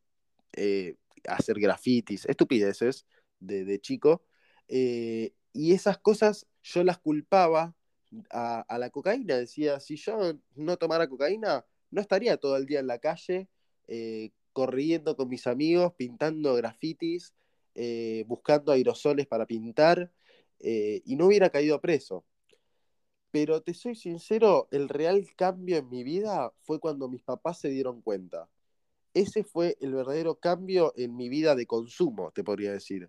eh, 0.55 0.97
hacer 1.29 1.61
grafitis, 1.61 2.27
estupideces 2.27 3.07
de, 3.39 3.81
chico, 3.81 4.25
y 4.67 5.73
esas 5.75 5.99
cosas 5.99 6.49
yo 6.65 6.83
las 6.83 6.99
culpaba 6.99 7.77
a, 8.31 8.79
la 8.79 8.91
cocaína. 8.91 9.37
Decía, 9.37 9.81
si 9.81 9.97
yo 9.97 10.35
no 10.55 10.77
tomara 10.77 11.09
cocaína, 11.09 11.65
no 11.91 12.01
estaría 12.01 12.37
todo 12.37 12.57
el 12.57 12.67
día 12.67 12.81
en 12.81 12.87
la 12.87 12.99
calle 12.99 13.49
corriendo 14.59 15.17
con 15.17 15.29
mis 15.29 15.47
amigos, 15.47 15.95
pintando 15.95 16.55
grafitis, 16.57 17.33
eh, 17.77 18.25
buscando 18.27 18.73
aerosoles 18.73 19.29
para 19.29 19.47
pintar, 19.47 20.11
eh, 20.59 21.01
y 21.05 21.15
no 21.15 21.27
hubiera 21.27 21.49
caído 21.49 21.81
preso. 21.81 22.25
Pero 23.31 23.63
te 23.63 23.73
soy 23.75 23.95
sincero, 23.95 24.67
el 24.73 24.89
real 24.89 25.25
cambio 25.37 25.77
en 25.77 25.89
mi 25.89 26.03
vida 26.03 26.53
fue 26.63 26.81
cuando 26.81 27.09
mis 27.09 27.23
papás 27.23 27.61
se 27.61 27.69
dieron 27.69 28.03
cuenta. 28.03 28.49
Ese 29.15 29.45
fue 29.45 29.77
el 29.81 29.95
verdadero 29.95 30.35
cambio 30.35 30.93
en 30.97 31.15
mi 31.15 31.29
vida 31.29 31.55
de 31.55 31.67
consumo, 31.67 32.33
te 32.33 32.43
podría 32.43 32.73
decir. 32.73 33.09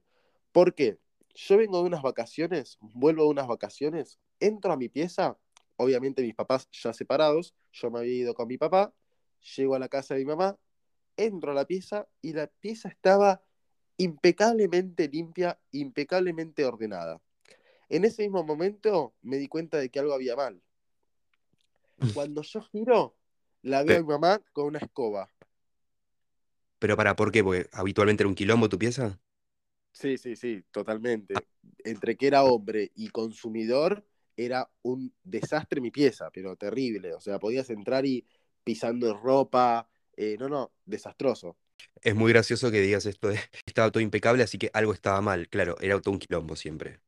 ¿Por 0.52 0.76
qué? 0.76 1.00
Yo 1.34 1.58
vengo 1.58 1.80
de 1.80 1.88
unas 1.88 2.04
vacaciones, 2.04 2.78
vuelvo 2.80 3.24
de 3.24 3.30
unas 3.30 3.48
vacaciones, 3.48 4.20
entro 4.40 4.72
a 4.72 4.78
mi 4.78 4.90
pieza, 4.90 5.38
obviamente 5.78 6.22
mis 6.22 6.36
papás 6.36 6.68
ya 6.72 6.94
separados, 6.94 7.54
yo 7.72 7.92
me 7.92 8.00
había 8.00 8.14
ido 8.14 8.34
con 8.34 8.48
mi 8.48 8.58
papá, 8.58 8.94
llego 9.56 9.76
a 9.76 9.80
la 9.80 9.90
casa 9.90 10.14
de 10.14 10.22
mi 10.22 10.26
mamá, 10.26 10.58
entro 11.18 11.52
a 11.52 11.56
la 11.56 11.66
pieza 11.66 12.08
y 12.22 12.34
la 12.34 12.48
pieza 12.48 12.90
estaba 12.90 13.44
impecablemente 13.98 15.08
limpia, 15.10 15.60
impecablemente 15.72 16.66
ordenada. 16.66 17.22
En 17.90 18.06
ese 18.06 18.24
mismo 18.24 18.44
momento 18.44 19.14
me 19.22 19.38
di 19.38 19.48
cuenta 19.48 19.78
de 19.78 19.90
que 19.90 20.00
algo 20.00 20.14
había 20.14 20.36
mal. 20.36 20.62
Cuando 22.14 22.42
yo 22.44 22.62
giro, 22.62 23.16
la 23.62 23.84
veo 23.84 23.98
a 23.98 24.02
mi 24.02 24.08
mamá 24.08 24.42
con 24.54 24.68
una 24.68 24.80
escoba. 24.80 25.30
Pero 26.80 26.96
para, 26.96 27.16
¿por 27.16 27.32
qué? 27.32 27.44
Porque 27.44 27.68
habitualmente 27.74 28.24
era 28.24 28.30
un 28.30 28.36
quilombo 28.36 28.70
tu 28.70 28.80
pieza. 28.80 29.20
Sí, 29.92 30.18
sí, 30.18 30.36
sí, 30.36 30.64
totalmente. 30.72 31.34
Entre 31.84 32.16
que 32.16 32.28
era 32.28 32.44
hombre 32.44 32.92
y 32.96 33.10
consumidor, 33.10 34.06
era 34.46 34.70
un 34.84 35.14
desastre 35.24 35.82
mi 35.82 35.92
pieza, 35.92 36.30
pero 36.32 36.56
terrible. 36.56 37.14
O 37.14 37.20
sea, 37.20 37.40
podías 37.40 37.70
entrar 37.70 38.06
y 38.06 38.26
pisando 38.64 39.14
ropa, 39.18 39.90
eh, 40.16 40.38
no, 40.40 40.48
no, 40.48 40.72
desastroso. 40.86 41.58
Es 42.02 42.16
muy 42.16 42.32
gracioso 42.32 42.72
que 42.72 42.80
digas 42.80 43.06
esto 43.06 43.28
de 43.30 43.40
estaba 43.66 43.92
todo 43.92 44.02
impecable, 44.02 44.44
así 44.44 44.58
que 44.58 44.72
algo 44.74 44.94
estaba 44.94 45.20
mal. 45.22 45.50
Claro, 45.50 45.76
era 45.82 46.00
todo 46.00 46.14
un 46.14 46.20
quilombo 46.20 46.56
siempre. 46.56 47.02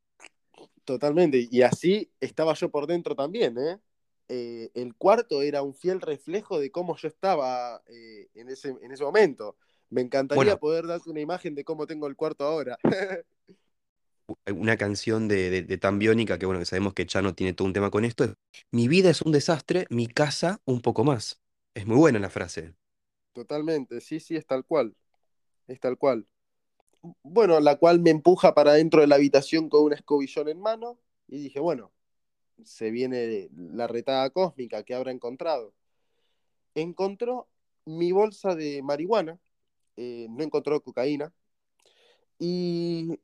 Totalmente. 0.84 1.48
Y 1.50 1.62
así 1.62 2.12
estaba 2.20 2.54
yo 2.54 2.70
por 2.70 2.86
dentro 2.86 3.16
también, 3.16 3.58
¿eh? 3.58 3.80
eh 4.28 4.70
el 4.74 4.96
cuarto 4.96 5.42
era 5.42 5.62
un 5.62 5.74
fiel 5.74 6.02
reflejo 6.02 6.60
de 6.60 6.70
cómo 6.70 6.98
yo 6.98 7.08
estaba 7.08 7.82
eh, 7.88 8.30
en, 8.34 8.50
ese, 8.50 8.76
en 8.82 8.92
ese 8.92 9.04
momento. 9.04 9.56
Me 9.90 10.02
encantaría 10.02 10.58
poder 10.58 10.88
darte 10.88 11.10
una 11.10 11.20
imagen 11.20 11.56
de 11.56 11.64
cómo 11.64 11.88
tengo 11.88 12.08
el 12.08 12.16
cuarto 12.16 12.46
ahora. 12.46 12.78
una 14.54 14.78
canción 14.78 15.28
de, 15.28 15.64
de, 15.64 15.78
Tan 15.78 16.00
Biónica, 16.00 16.38
que 16.38 16.46
bueno, 16.46 16.60
que 16.60 16.66
sabemos 16.66 16.94
que 16.94 17.08
no 17.22 17.36
tiene 17.36 17.54
todo 17.54 17.68
un 17.68 17.74
tema 17.74 17.90
con 17.92 18.06
esto. 18.06 18.34
Mi 18.72 18.88
vida 18.88 19.10
es 19.10 19.22
un 19.22 19.32
desastre, 19.32 19.86
mi 19.90 20.08
casa 20.08 20.62
un 20.66 20.82
poco 20.82 21.04
más. 21.04 21.42
Es 21.74 21.86
muy 21.86 21.98
buena 21.98 22.20
la 22.20 22.30
frase. 22.30 22.74
Totalmente, 23.34 24.02
sí, 24.02 24.20
sí, 24.20 24.36
es 24.36 24.46
tal 24.46 24.66
cual. 24.66 24.96
Es 25.68 25.80
tal 25.80 25.98
cual. 25.98 26.28
Bueno, 27.24 27.60
la 27.60 27.78
cual 27.78 28.00
me 28.00 28.10
empuja 28.10 28.54
para 28.54 28.74
dentro 28.74 29.02
de 29.02 29.08
la 29.08 29.16
habitación 29.16 29.70
con 29.70 29.84
un 29.84 29.94
escobillón 29.94 30.50
en 30.50 30.60
mano 30.60 31.00
y 31.28 31.38
dije, 31.38 31.60
bueno, 31.60 31.92
se 32.64 32.92
viene 32.92 33.50
la 33.56 33.88
retada 33.88 34.30
cósmica 34.30 34.84
que 34.84 34.94
habrá 34.94 35.12
encontrado. 35.12 35.74
Encontró 36.76 37.48
mi 37.86 38.12
bolsa 38.12 38.56
de 38.56 38.82
marihuana, 38.84 39.40
eh, 39.98 40.28
no 40.30 40.44
encontró 40.44 40.82
cocaína 40.82 41.34
y 42.40 43.20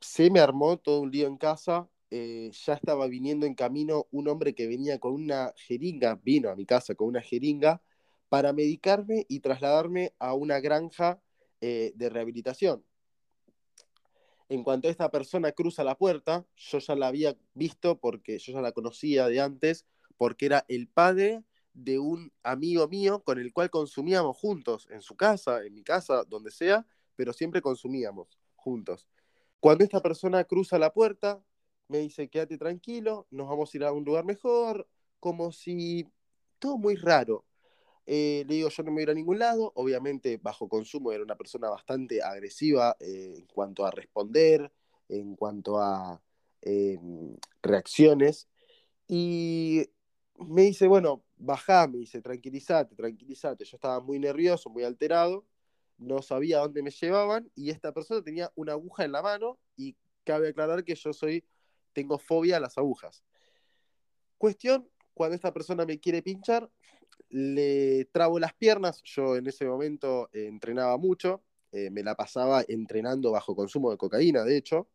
se 0.00 0.30
me 0.30 0.40
armó 0.40 0.78
todo 0.78 1.00
un 1.00 1.10
lío 1.10 1.26
en 1.26 1.36
casa. 1.36 1.88
Eh, 2.10 2.50
ya 2.52 2.74
estaba 2.74 3.06
viniendo 3.06 3.46
en 3.46 3.54
camino 3.54 4.06
un 4.10 4.28
hombre 4.28 4.54
que 4.54 4.66
venía 4.66 4.98
con 4.98 5.14
una 5.14 5.52
jeringa, 5.56 6.20
vino 6.22 6.50
a 6.50 6.56
mi 6.56 6.66
casa 6.66 6.94
con 6.94 7.08
una 7.08 7.22
jeringa 7.22 7.80
para 8.28 8.52
medicarme 8.52 9.24
y 9.28 9.40
trasladarme 9.40 10.14
a 10.18 10.34
una 10.34 10.60
granja 10.60 11.22
eh, 11.60 11.92
de 11.94 12.10
rehabilitación. 12.10 12.84
En 14.48 14.64
cuanto 14.64 14.88
esta 14.88 15.10
persona 15.10 15.52
cruza 15.52 15.84
la 15.84 15.96
puerta, 15.96 16.46
yo 16.56 16.78
ya 16.78 16.94
la 16.94 17.06
había 17.08 17.36
visto 17.54 17.98
porque 17.98 18.38
yo 18.38 18.52
ya 18.52 18.60
la 18.60 18.72
conocía 18.72 19.26
de 19.28 19.40
antes, 19.40 19.86
porque 20.18 20.46
era 20.46 20.66
el 20.68 20.88
padre 20.88 21.42
de 21.72 21.98
un 21.98 22.32
amigo 22.42 22.86
mío 22.88 23.22
con 23.22 23.38
el 23.38 23.52
cual 23.52 23.70
consumíamos 23.70 24.36
juntos, 24.36 24.88
en 24.90 25.00
su 25.00 25.16
casa, 25.16 25.64
en 25.64 25.72
mi 25.72 25.82
casa, 25.82 26.24
donde 26.24 26.50
sea, 26.50 26.86
pero 27.16 27.32
siempre 27.32 27.62
consumíamos 27.62 28.38
juntos. 28.54 29.08
Cuando 29.62 29.84
esta 29.84 30.02
persona 30.02 30.42
cruza 30.42 30.76
la 30.76 30.92
puerta, 30.92 31.40
me 31.86 31.98
dice, 31.98 32.28
quédate 32.28 32.58
tranquilo, 32.58 33.28
nos 33.30 33.48
vamos 33.48 33.72
a 33.72 33.76
ir 33.76 33.84
a 33.84 33.92
un 33.92 34.04
lugar 34.04 34.24
mejor, 34.24 34.88
como 35.20 35.52
si 35.52 36.04
todo 36.58 36.78
muy 36.78 36.96
raro. 36.96 37.44
Eh, 38.04 38.44
le 38.48 38.56
digo, 38.56 38.70
yo 38.70 38.82
no 38.82 38.90
me 38.90 39.04
voy 39.04 39.12
a 39.12 39.14
ningún 39.14 39.38
lado. 39.38 39.70
Obviamente, 39.76 40.36
bajo 40.42 40.68
consumo 40.68 41.12
era 41.12 41.22
una 41.22 41.36
persona 41.36 41.70
bastante 41.70 42.20
agresiva 42.20 42.96
eh, 42.98 43.34
en 43.38 43.46
cuanto 43.46 43.86
a 43.86 43.92
responder, 43.92 44.72
en 45.08 45.36
cuanto 45.36 45.78
a 45.78 46.20
eh, 46.62 46.98
reacciones. 47.62 48.48
Y 49.06 49.88
me 50.38 50.62
dice, 50.62 50.88
bueno, 50.88 51.22
bajá, 51.36 51.86
me 51.86 51.98
dice, 51.98 52.20
tranquilízate, 52.20 52.96
tranquilízate. 52.96 53.64
Yo 53.64 53.76
estaba 53.76 54.00
muy 54.00 54.18
nervioso, 54.18 54.70
muy 54.70 54.82
alterado, 54.82 55.46
no 56.02 56.22
sabía 56.22 56.58
dónde 56.58 56.82
me 56.82 56.90
llevaban 56.90 57.50
y 57.54 57.70
esta 57.70 57.92
persona 57.92 58.22
tenía 58.22 58.52
una 58.54 58.72
aguja 58.72 59.04
en 59.04 59.12
la 59.12 59.22
mano 59.22 59.58
y 59.76 59.96
cabe 60.24 60.48
aclarar 60.48 60.84
que 60.84 60.94
yo 60.94 61.12
soy, 61.12 61.44
tengo 61.92 62.18
fobia 62.18 62.56
a 62.56 62.60
las 62.60 62.78
agujas. 62.78 63.24
Cuestión, 64.38 64.88
cuando 65.14 65.36
esta 65.36 65.52
persona 65.52 65.86
me 65.86 66.00
quiere 66.00 66.22
pinchar, 66.22 66.70
le 67.28 68.06
trabo 68.12 68.38
las 68.38 68.54
piernas, 68.54 69.02
yo 69.04 69.36
en 69.36 69.46
ese 69.46 69.64
momento 69.66 70.28
eh, 70.32 70.46
entrenaba 70.46 70.96
mucho, 70.98 71.42
eh, 71.72 71.90
me 71.90 72.02
la 72.02 72.14
pasaba 72.14 72.64
entrenando 72.68 73.32
bajo 73.32 73.56
consumo 73.56 73.90
de 73.90 73.96
cocaína, 73.96 74.44
de 74.44 74.56
hecho, 74.56 74.88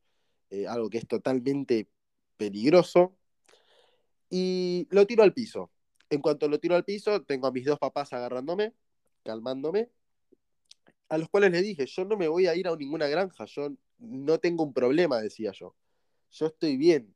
eh, 0.50 0.68
algo 0.68 0.90
que 0.90 1.00
es 1.00 1.08
totalmente 1.08 1.90
peligroso. 2.38 3.18
y 4.30 4.88
lo 4.92 5.08
tiro 5.08 5.24
al 5.24 5.34
piso. 5.34 5.72
En 6.10 6.22
cuanto 6.22 6.48
lo 6.48 6.60
tiro 6.60 6.76
al 6.76 6.86
piso, 6.86 7.24
tengo 7.24 7.48
a 7.48 7.52
mis 7.52 7.66
dos 7.66 7.80
papás 7.80 8.14
agarrándome, 8.14 8.74
calmándome, 9.24 9.90
a 11.10 11.18
los 11.18 11.30
cuales 11.30 11.52
les 11.52 11.64
dije, 11.64 11.86
yo 11.86 12.06
no 12.06 12.18
me 12.18 12.28
voy 12.28 12.48
a 12.48 12.56
ir 12.56 12.68
a 12.68 12.76
ninguna 12.76 13.08
granja, 13.08 13.46
yo 13.46 13.70
no 14.00 14.40
tengo 14.40 14.64
un 14.64 14.74
problema, 14.74 15.22
decía 15.22 15.52
yo. 15.54 15.76
Yo 16.32 16.48
estoy 16.48 16.78
bien. 16.78 17.16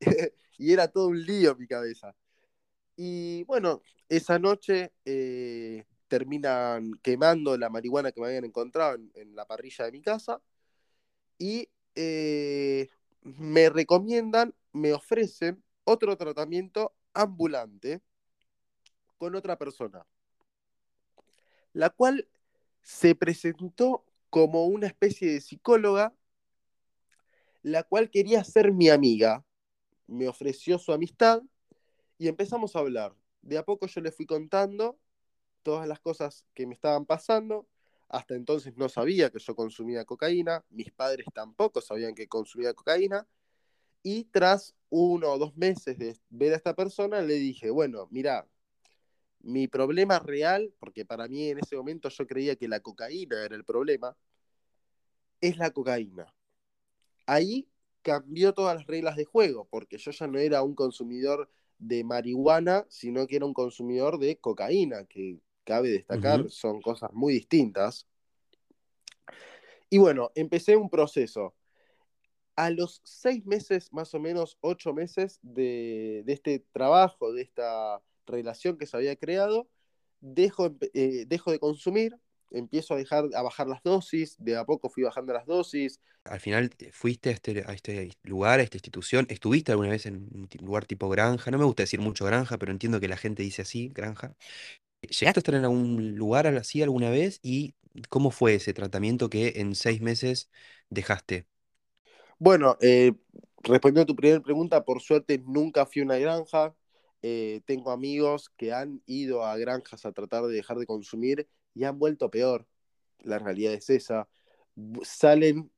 y 0.58 0.72
era 0.72 0.88
todo 0.88 1.08
un 1.08 1.22
lío 1.24 1.52
en 1.52 1.58
mi 1.58 1.66
cabeza. 1.66 2.14
Y 2.96 3.44
bueno, 3.44 3.82
esa 4.08 4.38
noche 4.38 4.92
eh, 5.04 5.84
terminan 6.08 6.92
quemando 7.02 7.56
la 7.58 7.68
marihuana 7.68 8.12
que 8.12 8.20
me 8.20 8.28
habían 8.28 8.44
encontrado 8.44 8.98
en, 9.14 9.34
la 9.34 9.46
parrilla 9.46 9.84
de 9.84 9.92
mi 9.92 10.00
casa 10.00 10.40
y 11.38 11.68
eh, 11.94 12.88
me 13.22 13.68
recomiendan, 13.68 14.54
me 14.72 14.92
ofrecen 14.92 15.62
otro 15.84 16.16
tratamiento 16.16 16.94
ambulante 17.12 18.00
con 19.18 19.34
otra 19.34 19.56
persona, 19.56 20.06
la 21.72 21.90
cual 21.90 22.28
se 22.86 23.16
presentó 23.16 24.04
como 24.30 24.66
una 24.66 24.86
especie 24.86 25.32
de 25.32 25.40
psicóloga, 25.40 26.14
la 27.62 27.82
cual 27.82 28.10
quería 28.10 28.44
ser 28.44 28.70
mi 28.70 28.88
amiga. 28.88 29.44
Me 30.06 30.28
ofreció 30.28 30.78
su 30.78 30.92
amistad 30.92 31.42
y 32.16 32.28
empezamos 32.28 32.76
a 32.76 32.78
hablar. 32.78 33.16
De 33.42 33.58
a 33.58 33.64
poco 33.64 33.88
yo 33.88 34.00
le 34.00 34.12
fui 34.12 34.24
contando 34.24 35.00
todas 35.64 35.88
las 35.88 35.98
cosas 35.98 36.46
que 36.54 36.64
me 36.64 36.74
estaban 36.74 37.06
pasando. 37.06 37.66
Hasta 38.08 38.36
entonces 38.36 38.76
no 38.76 38.88
sabía 38.88 39.30
que 39.30 39.40
yo 39.40 39.56
consumía 39.56 40.04
cocaína, 40.04 40.64
mis 40.70 40.92
padres 40.92 41.26
tampoco 41.34 41.80
sabían 41.80 42.14
que 42.14 42.28
consumía 42.28 42.72
cocaína. 42.72 43.26
Y 44.04 44.26
tras 44.26 44.76
uno 44.90 45.32
o 45.32 45.38
dos 45.38 45.56
meses 45.56 45.98
de 45.98 46.16
ver 46.30 46.52
a 46.52 46.56
esta 46.56 46.76
persona, 46.76 47.20
le 47.20 47.34
dije, 47.34 47.68
bueno, 47.70 48.06
mira, 48.12 48.46
mi 49.46 49.68
problema 49.68 50.18
real, 50.18 50.72
porque 50.78 51.04
para 51.04 51.28
mí 51.28 51.48
en 51.48 51.58
ese 51.58 51.76
momento 51.76 52.08
yo 52.08 52.26
creía 52.26 52.56
que 52.56 52.68
la 52.68 52.80
cocaína 52.80 53.44
era 53.44 53.54
el 53.54 53.64
problema, 53.64 54.16
es 55.40 55.56
la 55.56 55.70
cocaína. 55.70 56.34
Ahí 57.26 57.68
cambió 58.02 58.54
todas 58.54 58.76
las 58.76 58.86
reglas 58.86 59.16
de 59.16 59.24
juego, 59.24 59.66
porque 59.70 59.98
yo 59.98 60.10
ya 60.10 60.26
no 60.26 60.38
era 60.38 60.62
un 60.62 60.74
consumidor 60.74 61.48
de 61.78 62.04
marihuana, 62.04 62.86
sino 62.88 63.26
que 63.26 63.36
era 63.36 63.46
un 63.46 63.54
consumidor 63.54 64.18
de 64.18 64.36
cocaína, 64.36 65.04
que 65.04 65.40
cabe 65.64 65.90
destacar, 65.90 66.50
son 66.50 66.80
cosas 66.80 67.12
muy 67.12 67.32
distintas. 67.32 68.06
Y 69.90 69.98
bueno, 69.98 70.30
empecé 70.34 70.76
un 70.76 70.90
proceso. 70.90 71.54
A 72.56 72.70
los 72.70 73.00
seis 73.04 73.44
meses, 73.44 73.92
más 73.92 74.14
o 74.14 74.20
menos 74.20 74.56
ocho 74.60 74.94
meses 74.94 75.38
de, 75.42 76.24
este 76.26 76.60
trabajo, 76.72 77.32
de 77.32 77.42
esta 77.42 78.00
relación 78.26 78.78
que 78.78 78.86
se 78.86 78.96
había 78.96 79.16
creado, 79.16 79.68
dejo, 80.20 80.74
eh, 80.94 81.24
dejo 81.26 81.50
de 81.52 81.58
consumir, 81.58 82.16
empiezo 82.50 82.94
a 82.94 82.96
dejar 82.96 83.24
a 83.34 83.42
bajar 83.42 83.66
las 83.68 83.82
dosis, 83.82 84.36
de 84.38 84.56
a 84.56 84.64
poco 84.64 84.88
fui 84.88 85.02
bajando 85.02 85.32
las 85.32 85.46
dosis. 85.46 86.00
Al 86.24 86.40
final 86.40 86.70
eh, 86.78 86.90
fuiste 86.92 87.30
a 87.30 87.32
este, 87.32 87.64
a 87.66 87.72
este 87.72 88.10
lugar, 88.24 88.58
a 88.60 88.62
esta 88.62 88.76
institución, 88.76 89.26
¿estuviste 89.28 89.72
alguna 89.72 89.90
vez 89.90 90.06
en 90.06 90.16
un 90.34 90.48
lugar 90.60 90.84
tipo 90.86 91.08
granja? 91.08 91.50
No 91.50 91.58
me 91.58 91.64
gusta 91.64 91.84
decir 91.84 92.00
mucho 92.00 92.24
granja, 92.24 92.58
pero 92.58 92.72
entiendo 92.72 93.00
que 93.00 93.08
la 93.08 93.16
gente 93.16 93.42
dice 93.42 93.62
así, 93.62 93.88
granja. 93.88 94.34
¿Llegaste 95.02 95.38
a 95.38 95.40
estar 95.40 95.54
en 95.54 95.64
algún 95.64 96.16
lugar 96.16 96.46
así 96.48 96.82
alguna 96.82 97.10
vez? 97.10 97.40
¿Y 97.42 97.74
cómo 98.08 98.30
fue 98.30 98.54
ese 98.56 98.74
tratamiento 98.74 99.30
que 99.30 99.54
en 99.56 99.74
seis 99.74 100.00
meses 100.00 100.50
dejaste? 100.90 101.46
Bueno, 102.38 102.76
eh, 102.80 103.12
respondiendo 103.62 104.02
a 104.02 104.06
tu 104.06 104.16
primera 104.16 104.40
pregunta, 104.42 104.84
por 104.84 105.00
suerte 105.00 105.38
nunca 105.46 105.86
fui 105.86 106.02
a 106.02 106.04
una 106.04 106.18
granja. 106.18 106.74
Eh, 107.28 107.62
tengo 107.64 107.90
amigos 107.90 108.50
que 108.56 108.72
han 108.72 109.02
ido 109.04 109.44
a 109.44 109.56
granjas 109.56 110.06
a 110.06 110.12
tratar 110.12 110.44
de 110.44 110.54
dejar 110.54 110.78
de 110.78 110.86
consumir 110.86 111.48
y 111.74 111.82
han 111.82 111.98
vuelto 111.98 112.30
peor. 112.30 112.68
La 113.18 113.40
realidad 113.40 113.72
es 113.72 113.90
esa. 113.90 114.28
Salen 115.02 115.72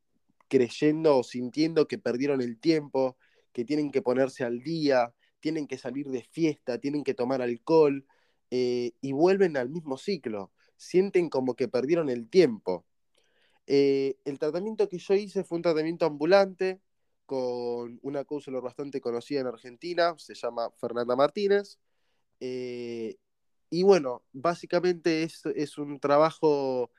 creyendo 0.48 1.16
o 1.16 1.22
sintiendo 1.24 1.88
que 1.88 1.96
perdieron 1.96 2.42
el 2.42 2.60
tiempo, 2.60 3.16
que 3.52 3.64
tienen 3.64 3.90
que 3.90 4.02
ponerse 4.02 4.44
al 4.44 4.60
día, 4.60 5.14
tienen 5.40 5.66
que 5.66 5.78
salir 5.78 6.08
de 6.10 6.22
fiesta, 6.22 6.78
tienen 6.80 7.02
que 7.02 7.14
tomar 7.14 7.40
alcohol 7.40 8.04
eh, 8.50 8.92
y 9.00 9.12
vuelven 9.12 9.56
al 9.56 9.70
mismo 9.70 9.96
ciclo. 9.96 10.52
Sienten 10.76 11.30
como 11.30 11.54
que 11.54 11.66
perdieron 11.66 12.10
el 12.10 12.28
tiempo. 12.28 12.84
Eh, 13.66 14.18
el 14.26 14.38
tratamiento 14.38 14.86
que 14.90 14.98
yo 14.98 15.14
hice 15.14 15.44
fue 15.44 15.56
un 15.56 15.62
tratamiento 15.62 16.04
ambulante 16.04 16.82
con 17.28 18.00
una 18.02 18.24
counselor 18.24 18.62
bastante 18.62 19.00
conocida 19.00 19.40
en 19.40 19.48
Argentina, 19.48 20.14
se 20.18 20.34
llama 20.34 20.70
Fernanda 20.80 21.14
Martínez. 21.14 21.78
Eh, 22.40 23.16
y 23.70 23.82
bueno, 23.82 24.24
básicamente 24.32 25.22
es, 25.24 25.44
es 25.54 25.76
un 25.78 26.00
trabajo, 26.00 26.90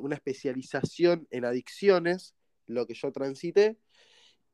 una 0.00 0.14
especialización 0.16 1.28
en 1.30 1.44
adicciones, 1.44 2.34
lo 2.66 2.86
que 2.86 2.94
yo 2.94 3.12
transité. 3.12 3.76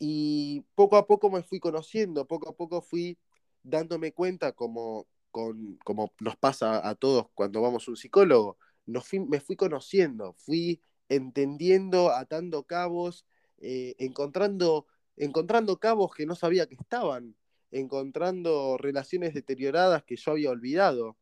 Y 0.00 0.62
poco 0.74 0.96
a 0.96 1.06
poco 1.06 1.30
me 1.30 1.44
fui 1.44 1.60
conociendo, 1.60 2.26
poco 2.26 2.48
a 2.50 2.56
poco 2.56 2.82
fui 2.82 3.18
dándome 3.62 4.12
cuenta 4.12 4.52
como 4.52 5.06
como 5.32 6.12
nos 6.20 6.36
pasa 6.36 6.86
a 6.86 6.94
todos 6.94 7.26
cuando 7.34 7.62
vamos 7.62 7.88
a 7.88 7.90
un 7.90 7.96
psicólogo, 7.96 8.58
me 8.86 9.40
fui 9.40 9.56
conociendo, 9.56 10.34
fui 10.34 10.82
entendiendo, 11.08 12.10
atando 12.10 12.64
cabos, 12.64 13.26
eh, 13.58 13.94
encontrando, 13.98 14.86
encontrando 15.16 15.78
cabos 15.78 16.14
que 16.14 16.26
no 16.26 16.34
sabía 16.34 16.66
que 16.66 16.74
estaban, 16.74 17.36
encontrando 17.70 18.76
relaciones 18.78 19.34
deterioradas 19.34 20.04
que 20.04 20.16
yo 20.16 20.32
había 20.32 20.50
olvidado, 20.50 21.16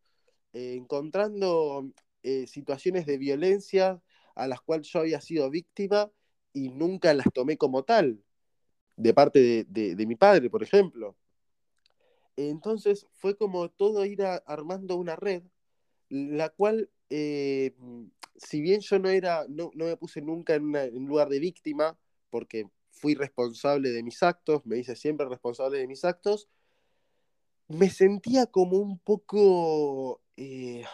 eh, 0.52 0.74
encontrando 0.76 1.90
eh, 2.22 2.46
situaciones 2.46 3.06
de 3.06 3.18
violencia 3.18 4.02
a 4.34 4.46
las 4.48 4.60
cuales 4.60 4.88
yo 4.88 5.00
había 5.00 5.20
sido 5.20 5.50
víctima 5.50 6.10
y 6.52 6.68
nunca 6.70 7.14
las 7.14 7.26
tomé 7.32 7.56
como 7.56 7.84
tal, 7.84 8.22
de 8.96 9.14
parte 9.14 9.64
de 9.64 10.06
mi 10.06 10.16
padre, 10.16 10.50
por 10.50 10.62
ejemplo. 10.62 11.16
Entonces 12.48 13.06
fue 13.14 13.36
como 13.36 13.68
todo 13.70 14.04
ir 14.04 14.22
armando 14.22 14.96
una 14.96 15.16
red, 15.16 15.42
la 16.08 16.48
cual, 16.48 16.90
eh, 17.10 17.74
si 18.36 18.60
bien 18.60 18.80
yo 18.80 18.98
no 18.98 19.08
era, 19.08 19.46
no, 19.48 19.70
me 19.74 19.96
puse 19.96 20.22
nunca 20.22 20.54
en, 20.54 21.06
lugar 21.06 21.28
de 21.28 21.38
víctima, 21.38 21.98
porque 22.30 22.66
fui 22.90 23.14
responsable 23.14 23.90
de 23.90 24.02
mis 24.02 24.22
actos, 24.22 24.64
me 24.66 24.78
hice 24.78 24.96
siempre 24.96 25.28
responsable 25.28 25.78
de 25.78 25.86
mis 25.86 26.04
actos, 26.04 26.48
me 27.68 27.88
sentía 27.88 28.46
como 28.46 28.78
un 28.78 28.98
poco 28.98 30.20
eh, 30.36 30.84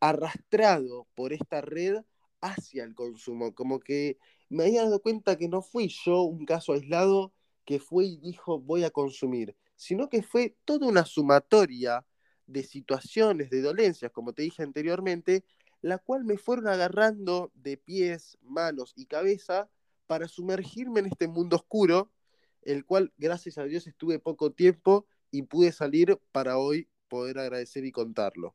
arrastrado 0.00 1.06
por 1.14 1.32
esta 1.32 1.60
red 1.60 2.02
hacia 2.40 2.84
el 2.84 2.94
consumo, 2.94 3.54
como 3.54 3.78
que 3.80 4.18
me 4.48 4.64
había 4.64 4.82
dado 4.82 5.00
cuenta 5.00 5.38
que 5.38 5.48
no 5.48 5.62
fui 5.62 5.88
yo 6.04 6.22
un 6.22 6.44
caso 6.44 6.72
aislado 6.72 7.32
que 7.64 7.78
fue 7.78 8.04
y 8.06 8.16
dijo 8.16 8.60
voy 8.60 8.84
a 8.84 8.90
consumir, 8.90 9.56
sino 9.76 10.08
que 10.08 10.22
fue 10.22 10.56
toda 10.64 10.88
una 10.88 11.04
sumatoria 11.04 12.04
de 12.46 12.64
situaciones, 12.64 13.50
de 13.50 13.62
dolencias, 13.62 14.10
como 14.12 14.32
te 14.32 14.42
dije 14.42 14.62
anteriormente, 14.62 15.44
la 15.80 15.98
cual 15.98 16.24
me 16.24 16.36
fueron 16.36 16.68
agarrando 16.68 17.50
de 17.54 17.76
pies, 17.76 18.38
manos 18.42 18.92
y 18.96 19.06
cabeza 19.06 19.70
para 20.12 20.28
sumergirme 20.28 21.00
en 21.00 21.06
este 21.06 21.26
mundo 21.26 21.56
oscuro, 21.56 22.12
el 22.60 22.84
cual, 22.84 23.14
gracias 23.16 23.56
a 23.56 23.64
Dios, 23.64 23.86
estuve 23.86 24.18
poco 24.18 24.52
tiempo 24.52 25.06
y 25.30 25.40
pude 25.40 25.72
salir 25.72 26.20
para 26.32 26.58
hoy 26.58 26.86
poder 27.08 27.38
agradecer 27.38 27.86
y 27.86 27.92
contarlo. 27.92 28.54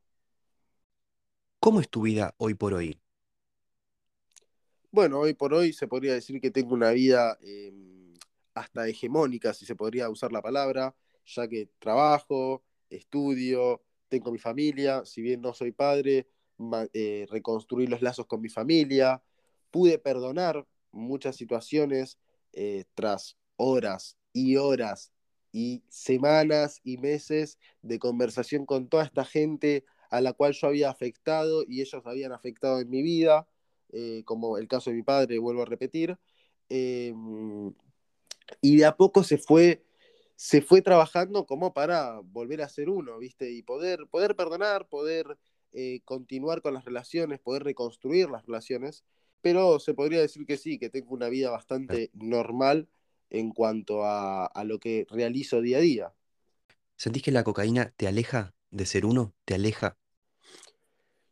¿Cómo 1.58 1.80
es 1.80 1.88
tu 1.88 2.02
vida 2.02 2.32
hoy 2.38 2.54
por 2.54 2.74
hoy? 2.74 3.00
Bueno, 4.92 5.18
hoy 5.18 5.34
por 5.34 5.52
hoy 5.52 5.72
se 5.72 5.88
podría 5.88 6.14
decir 6.14 6.40
que 6.40 6.52
tengo 6.52 6.74
una 6.74 6.92
vida 6.92 7.36
em, 7.40 8.14
hasta 8.54 8.86
hegemónica, 8.86 9.52
si 9.52 9.66
se 9.66 9.74
podría 9.74 10.08
usar 10.10 10.30
la 10.30 10.42
palabra 10.42 10.94
ya 11.26 11.48
que 11.48 11.70
trabajo, 11.80 12.62
estudio, 12.88 13.82
tengo 14.08 14.30
mi 14.30 14.38
familia, 14.38 15.04
si 15.04 15.22
bien 15.22 15.40
no 15.40 15.52
soy 15.52 15.72
padre, 15.72 16.28
eh, 16.92 17.26
reconstruir 17.28 17.90
los 17.90 18.00
lazos 18.00 18.26
con 18.26 18.40
mi 18.40 18.48
familia, 18.48 19.20
pude 19.72 19.98
perdonar 19.98 20.64
muchas 20.92 21.36
situaciones 21.36 22.18
eh, 22.52 22.84
tras 22.94 23.36
horas 23.56 24.16
y 24.32 24.56
horas 24.56 25.12
y 25.52 25.82
semanas 25.88 26.80
y 26.84 26.98
meses 26.98 27.58
de 27.82 27.98
conversación 27.98 28.66
con 28.66 28.88
toda 28.88 29.04
esta 29.04 29.24
gente 29.24 29.84
a 30.10 30.20
la 30.20 30.32
cual 30.32 30.52
yo 30.52 30.68
había 30.68 30.90
afectado 30.90 31.64
y 31.66 31.80
ellos 31.80 32.02
habían 32.06 32.32
afectado 32.32 32.80
en 32.80 32.90
mi 32.90 33.02
vida, 33.02 33.46
eh, 33.92 34.22
como 34.24 34.58
el 34.58 34.68
caso 34.68 34.90
de 34.90 34.96
mi 34.96 35.02
padre, 35.02 35.38
vuelvo 35.38 35.62
a 35.62 35.66
repetir. 35.66 36.18
Em, 36.68 37.74
y 38.60 38.76
de 38.76 38.84
a 38.86 38.96
poco 38.96 39.24
se 39.24 39.38
fue 39.38 39.84
se 40.38 40.62
fue 40.62 40.82
trabajando 40.82 41.46
como 41.46 41.74
para 41.74 42.20
volver 42.20 42.62
a 42.62 42.68
ser 42.68 42.88
uno, 42.90 43.18
¿viste? 43.18 43.50
Y 43.50 43.62
poder, 43.64 44.06
poder 44.08 44.36
perdonar, 44.36 44.88
poder 44.88 45.36
eh, 45.72 46.00
continuar 46.04 46.62
con 46.62 46.74
las 46.74 46.84
relaciones, 46.84 47.40
poder 47.40 47.64
reconstruir 47.64 48.30
las 48.30 48.46
relaciones, 48.46 49.04
pero 49.40 49.78
se 49.78 49.94
podría 49.94 50.20
decir 50.20 50.46
que 50.46 50.56
sí, 50.56 50.78
que 50.78 50.90
tengo 50.90 51.14
una 51.14 51.28
vida 51.28 51.50
bastante 51.50 52.10
normal 52.14 52.88
en 53.30 53.50
cuanto 53.50 54.04
a, 54.04 54.50
lo 54.64 54.78
que 54.78 55.06
realizo 55.10 55.60
día 55.60 55.78
a 55.78 55.80
día. 55.80 56.14
¿Sentís 56.96 57.22
que 57.22 57.32
la 57.32 57.44
cocaína 57.44 57.92
te 57.96 58.08
aleja 58.08 58.54
de 58.70 58.86
ser 58.86 59.06
uno? 59.06 59.34
¿Te 59.44 59.54
aleja? 59.54 59.96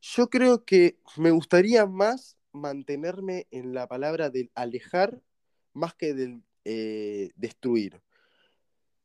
Yo 0.00 0.28
creo 0.28 0.64
que 0.64 0.98
me 1.16 1.30
gustaría 1.30 1.86
más 1.86 2.36
mantenerme 2.52 3.46
en 3.50 3.74
la 3.74 3.88
palabra 3.88 4.30
del 4.30 4.50
alejar 4.54 5.20
más 5.72 5.94
que 5.94 6.14
del 6.14 6.42
eh, 6.64 7.30
destruir. 7.36 8.00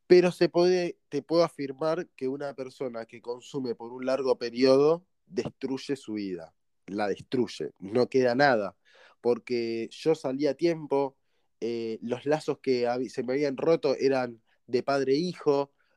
Pero 0.07 0.31
se 0.31 0.49
puede, 0.49 0.97
te 1.09 1.21
puedo 1.21 1.43
afirmar 1.43 2.07
que 2.15 2.27
una 2.27 2.53
persona 2.53 3.05
que 3.05 3.21
consume 3.21 3.75
por 3.75 3.91
un 3.93 4.05
largo 4.05 4.37
periodo 4.37 5.05
destruye 5.25 5.95
su 5.95 6.13
vida, 6.13 6.53
la 6.85 7.07
destruye, 7.07 7.71
no 7.79 8.09
queda 8.09 8.35
nada, 8.35 8.75
porque 9.21 9.89
yo 9.91 10.15
salí 10.15 10.47
a 10.47 10.55
tiempo, 10.55 11.15
eh, 11.61 11.99
los 12.01 12.25
lazos 12.25 12.57
que 12.57 12.87
se 13.09 13.23
me 13.23 13.33
habían 13.33 13.55
roto 13.55 13.95
eran 13.95 14.41
de 14.65 14.81
padre 14.81 15.15
e 15.15 15.33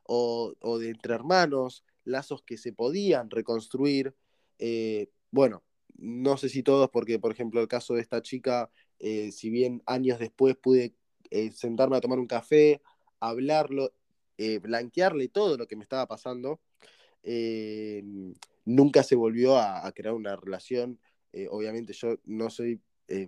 o, 0.07 0.53
o, 0.59 0.77
de 0.77 0.89
entre 0.89 1.15
hermanos, 1.15 1.83
lazos 2.03 2.43
que 2.43 2.57
se 2.57 2.71
podían 2.71 3.31
reconstruir. 3.31 4.13
Eh, 4.59 5.09
bueno, 5.31 5.63
no 5.97 6.37
sé 6.37 6.49
si 6.49 6.61
todos, 6.61 6.89
porque 6.91 7.17
por 7.19 7.31
ejemplo 7.31 7.61
el 7.61 7.67
caso 7.67 7.95
de 7.95 8.01
esta 8.01 8.21
chica, 8.21 8.69
eh, 8.99 9.31
si 9.31 9.49
bien 9.49 9.81
años 9.87 10.19
después 10.19 10.55
pude 10.55 10.95
sentarme 11.53 11.97
a 11.97 12.01
tomar 12.01 12.19
un 12.19 12.27
café, 12.27 12.81
hablarlo, 13.19 13.91
blanquearle 14.61 15.27
todo 15.29 15.57
lo 15.57 15.67
que 15.67 15.75
me 15.75 15.83
estaba 15.83 16.07
pasando, 16.07 16.61
nunca 18.65 19.03
se 19.03 19.15
volvió 19.15 19.57
a 19.57 19.91
crear 19.93 20.13
una 20.13 20.35
relación. 20.35 20.99
obviamente 21.49 21.93
yo 21.93 22.19
no 22.25 22.49
soy 22.49 22.79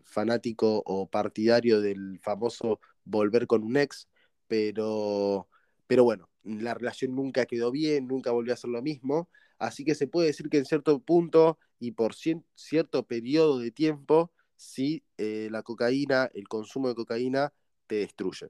fanático 0.05 0.83
o 0.85 1.09
partidario 1.09 1.81
del 1.81 2.19
famoso 2.21 2.79
volver 3.05 3.47
con 3.47 3.63
un 3.63 3.77
ex, 3.77 4.07
pero, 4.47 5.47
pero 5.87 6.03
bueno, 6.03 6.29
la 6.43 6.73
relación 6.73 7.15
nunca 7.15 7.45
quedó 7.45 7.71
bien, 7.71 8.07
nunca 8.07 8.31
volvió 8.31 8.53
a 8.53 8.57
ser 8.57 8.69
lo 8.69 8.81
mismo. 8.81 9.29
Así 9.59 9.83
que 9.85 9.95
se 9.95 10.07
puede 10.07 10.27
decir 10.27 10.49
que 10.49 10.57
en 10.57 10.65
cierto 10.65 10.99
punto 10.99 11.57
y 11.79 11.91
por 11.91 12.13
cierto 12.55 13.05
periodo 13.05 13.59
de 13.59 13.71
tiempo, 13.71 14.31
sí, 14.55 15.03
eh, 15.17 15.49
la 15.51 15.63
cocaína, 15.63 16.29
el 16.33 16.47
consumo 16.47 16.89
de 16.89 16.95
cocaína 16.95 17.53
te 17.87 17.95
destruye. 17.95 18.47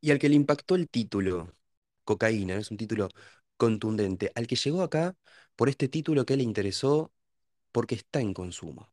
Y 0.00 0.10
al 0.10 0.18
que 0.18 0.28
le 0.28 0.34
impactó 0.36 0.74
el 0.74 0.88
título, 0.88 1.54
cocaína, 2.04 2.56
es 2.56 2.70
un 2.70 2.76
título 2.76 3.08
contundente, 3.56 4.32
al 4.34 4.46
que 4.46 4.56
llegó 4.56 4.82
acá 4.82 5.16
por 5.56 5.68
este 5.68 5.88
título 5.88 6.26
que 6.26 6.36
le 6.36 6.42
interesó 6.42 7.12
porque 7.72 7.94
está 7.96 8.20
en 8.20 8.34
consumo. 8.34 8.91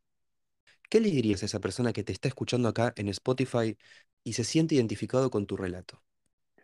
¿Qué 0.89 0.99
le 0.99 1.09
dirías 1.09 1.43
a 1.43 1.45
esa 1.45 1.59
persona 1.59 1.93
que 1.93 2.03
te 2.03 2.11
está 2.11 2.27
escuchando 2.27 2.67
acá 2.67 2.93
en 2.97 3.07
Spotify 3.09 3.77
y 4.23 4.33
se 4.33 4.43
siente 4.43 4.75
identificado 4.75 5.29
con 5.29 5.45
tu 5.45 5.55
relato? 5.55 6.03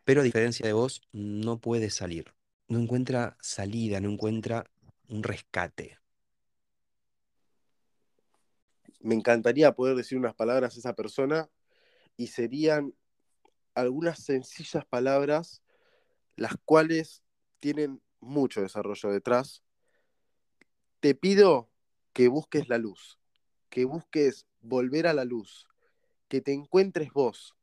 Pero 0.04 0.22
a 0.22 0.24
diferencia 0.24 0.66
de 0.66 0.74
vos, 0.74 1.02
no 1.12 1.60
puede 1.60 1.90
salir 1.90 2.34
no 2.68 2.80
encuentra 2.80 3.38
salida, 3.42 4.00
no 4.00 4.10
encuentra 4.10 4.70
un 5.08 5.24
rescate. 5.24 6.00
Me 9.00 9.16
encantaría 9.16 9.72
poder 9.74 9.96
decir 9.96 10.18
unas 10.18 10.34
palabras 10.34 10.76
a 10.76 10.80
esa 10.80 10.94
persona 10.96 11.50
y 12.18 12.28
serían 12.28 12.94
algunas 13.76 14.24
sencillas 14.24 14.86
palabras 14.86 15.62
las 16.36 16.56
cuales 16.66 17.24
tienen 17.60 18.02
mucho 18.20 18.62
desarrollo 18.62 19.12
detrás. 19.12 19.64
Te 21.00 21.14
pido 21.14 21.70
que 22.14 22.30
busques 22.30 22.68
la 22.68 22.78
luz, 22.78 23.20
que 23.76 23.84
busques 23.84 24.48
volver 24.62 25.06
a 25.06 25.14
la 25.14 25.26
luz, 25.26 25.68
que 26.30 26.40
te 26.40 26.54
encuentres 26.54 27.12
vos, 27.12 27.58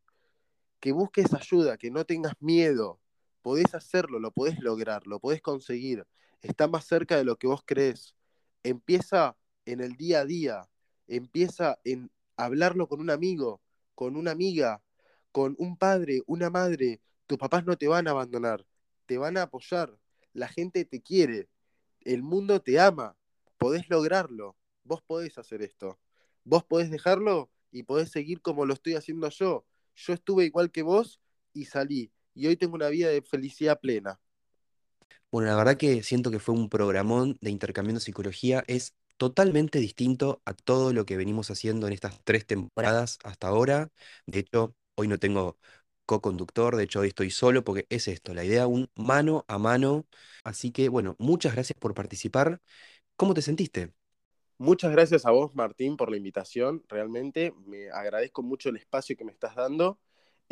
que 0.78 0.92
busques 0.92 1.32
ayuda, 1.32 1.78
que 1.78 1.90
no 1.90 2.04
tengas 2.04 2.34
miedo, 2.38 3.00
podés 3.40 3.74
hacerlo, 3.74 4.18
lo 4.18 4.30
podés 4.30 4.60
lograr, 4.60 5.06
lo 5.06 5.20
podés 5.20 5.40
conseguir, 5.40 6.06
está 6.42 6.68
más 6.68 6.84
cerca 6.84 7.16
de 7.16 7.24
lo 7.24 7.36
que 7.36 7.46
vos 7.46 7.62
crees. 7.64 8.14
Empieza 8.62 9.38
en 9.64 9.80
el 9.80 9.96
día 9.96 10.20
a 10.20 10.26
día, 10.26 10.68
empieza 11.06 11.78
en 11.82 12.10
hablarlo 12.36 12.88
con 12.88 13.00
un 13.00 13.08
amigo, 13.08 13.62
con 13.94 14.14
una 14.14 14.32
amiga, 14.32 14.82
con 15.30 15.56
un 15.58 15.78
padre, 15.78 16.20
una 16.26 16.50
madre. 16.50 17.00
Tus 17.26 17.38
papás 17.38 17.64
no 17.64 17.78
te 17.78 17.88
van 17.88 18.06
a 18.06 18.10
abandonar, 18.10 18.66
te 19.06 19.16
van 19.16 19.38
a 19.38 19.44
apoyar, 19.44 19.98
la 20.34 20.48
gente 20.48 20.84
te 20.84 21.00
quiere, 21.00 21.48
el 22.02 22.22
mundo 22.22 22.60
te 22.60 22.78
ama, 22.78 23.16
podés 23.56 23.88
lograrlo, 23.88 24.58
vos 24.84 25.02
podés 25.02 25.38
hacer 25.38 25.62
esto, 25.62 25.98
vos 26.44 26.64
podés 26.64 26.90
dejarlo 26.90 27.50
y 27.70 27.84
podés 27.84 28.10
seguir 28.10 28.40
como 28.42 28.66
lo 28.66 28.74
estoy 28.74 28.94
haciendo 28.94 29.28
yo. 29.30 29.66
Yo 29.96 30.12
estuve 30.14 30.44
igual 30.46 30.70
que 30.72 30.82
vos 30.82 31.20
y 31.52 31.66
salí 31.66 32.12
y 32.34 32.46
hoy 32.46 32.56
tengo 32.56 32.74
una 32.76 32.88
vida 32.88 33.08
de 33.10 33.22
felicidad 33.22 33.80
plena. 33.80 34.20
Bueno, 35.30 35.48
la 35.48 35.56
verdad 35.56 35.76
que 35.76 36.02
siento 36.02 36.30
que 36.30 36.38
fue 36.40 36.54
un 36.54 36.68
programón 36.68 37.38
de 37.40 37.50
intercambiando 37.50 38.00
psicología. 38.00 38.64
Es 38.66 38.94
totalmente 39.16 39.78
distinto 39.78 40.42
a 40.44 40.54
todo 40.54 40.92
lo 40.92 41.04
que 41.06 41.16
venimos 41.16 41.50
haciendo 41.50 41.86
en 41.86 41.92
estas 41.94 42.20
tres 42.24 42.46
temporadas 42.46 43.18
hasta 43.24 43.48
ahora. 43.48 43.90
De 44.26 44.40
hecho, 44.40 44.74
hoy 44.96 45.08
no 45.08 45.18
tengo 45.18 45.58
co-conductor, 46.06 46.76
de 46.76 46.84
hecho 46.84 47.00
hoy 47.00 47.08
estoy 47.08 47.30
solo 47.30 47.64
porque 47.64 47.86
es 47.88 48.08
esto, 48.08 48.34
la 48.34 48.44
idea 48.44 48.66
un 48.66 48.90
mano 48.96 49.44
a 49.48 49.58
mano. 49.58 50.06
Así 50.44 50.72
que 50.72 50.88
bueno, 50.88 51.16
muchas 51.18 51.54
gracias 51.54 51.78
por 51.78 51.94
participar. 51.94 52.60
¿Cómo 53.16 53.34
te 53.34 53.42
sentiste? 53.42 53.92
Muchas 54.62 54.92
gracias 54.92 55.26
a 55.26 55.30
vos, 55.30 55.54
Martín, 55.54 55.96
por 55.96 56.10
la 56.10 56.16
invitación. 56.16 56.84
Realmente 56.88 57.52
me 57.66 57.90
agradezco 57.90 58.42
mucho 58.42 58.68
el 58.68 58.76
espacio 58.76 59.16
que 59.16 59.24
me 59.24 59.32
estás 59.32 59.54
dando 59.54 59.98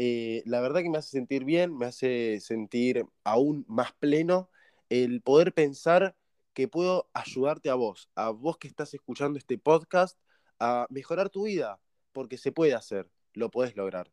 eh, 0.03 0.43
la 0.47 0.63
verdad 0.63 0.81
que 0.81 0.89
me 0.89 0.97
hace 0.97 1.11
sentir 1.11 1.45
bien, 1.45 1.77
me 1.77 1.85
hace 1.85 2.41
sentir 2.41 3.05
aún 3.23 3.67
más 3.69 3.93
pleno 3.93 4.49
el 4.89 5.21
poder 5.21 5.53
pensar 5.53 6.17
que 6.55 6.69
puedo 6.69 7.11
ayudarte 7.13 7.69
a 7.69 7.75
vos, 7.75 8.09
a 8.15 8.31
vos 8.31 8.57
que 8.57 8.67
estás 8.67 8.95
escuchando 8.95 9.39
este 9.39 9.59
podcast, 9.59 10.19
a 10.59 10.87
mejorar 10.89 11.29
tu 11.29 11.45
vida, 11.45 11.79
porque 12.13 12.39
se 12.39 12.51
puede 12.51 12.73
hacer, 12.73 13.11
lo 13.35 13.51
puedes 13.51 13.77
lograr. 13.77 14.11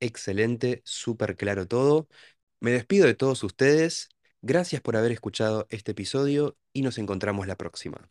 Excelente, 0.00 0.80
súper 0.86 1.36
claro 1.36 1.68
todo. 1.68 2.08
Me 2.60 2.70
despido 2.70 3.06
de 3.06 3.14
todos 3.14 3.44
ustedes. 3.44 4.08
Gracias 4.40 4.80
por 4.80 4.96
haber 4.96 5.12
escuchado 5.12 5.66
este 5.68 5.92
episodio 5.92 6.56
y 6.72 6.80
nos 6.80 6.96
encontramos 6.96 7.46
la 7.46 7.56
próxima. 7.56 8.08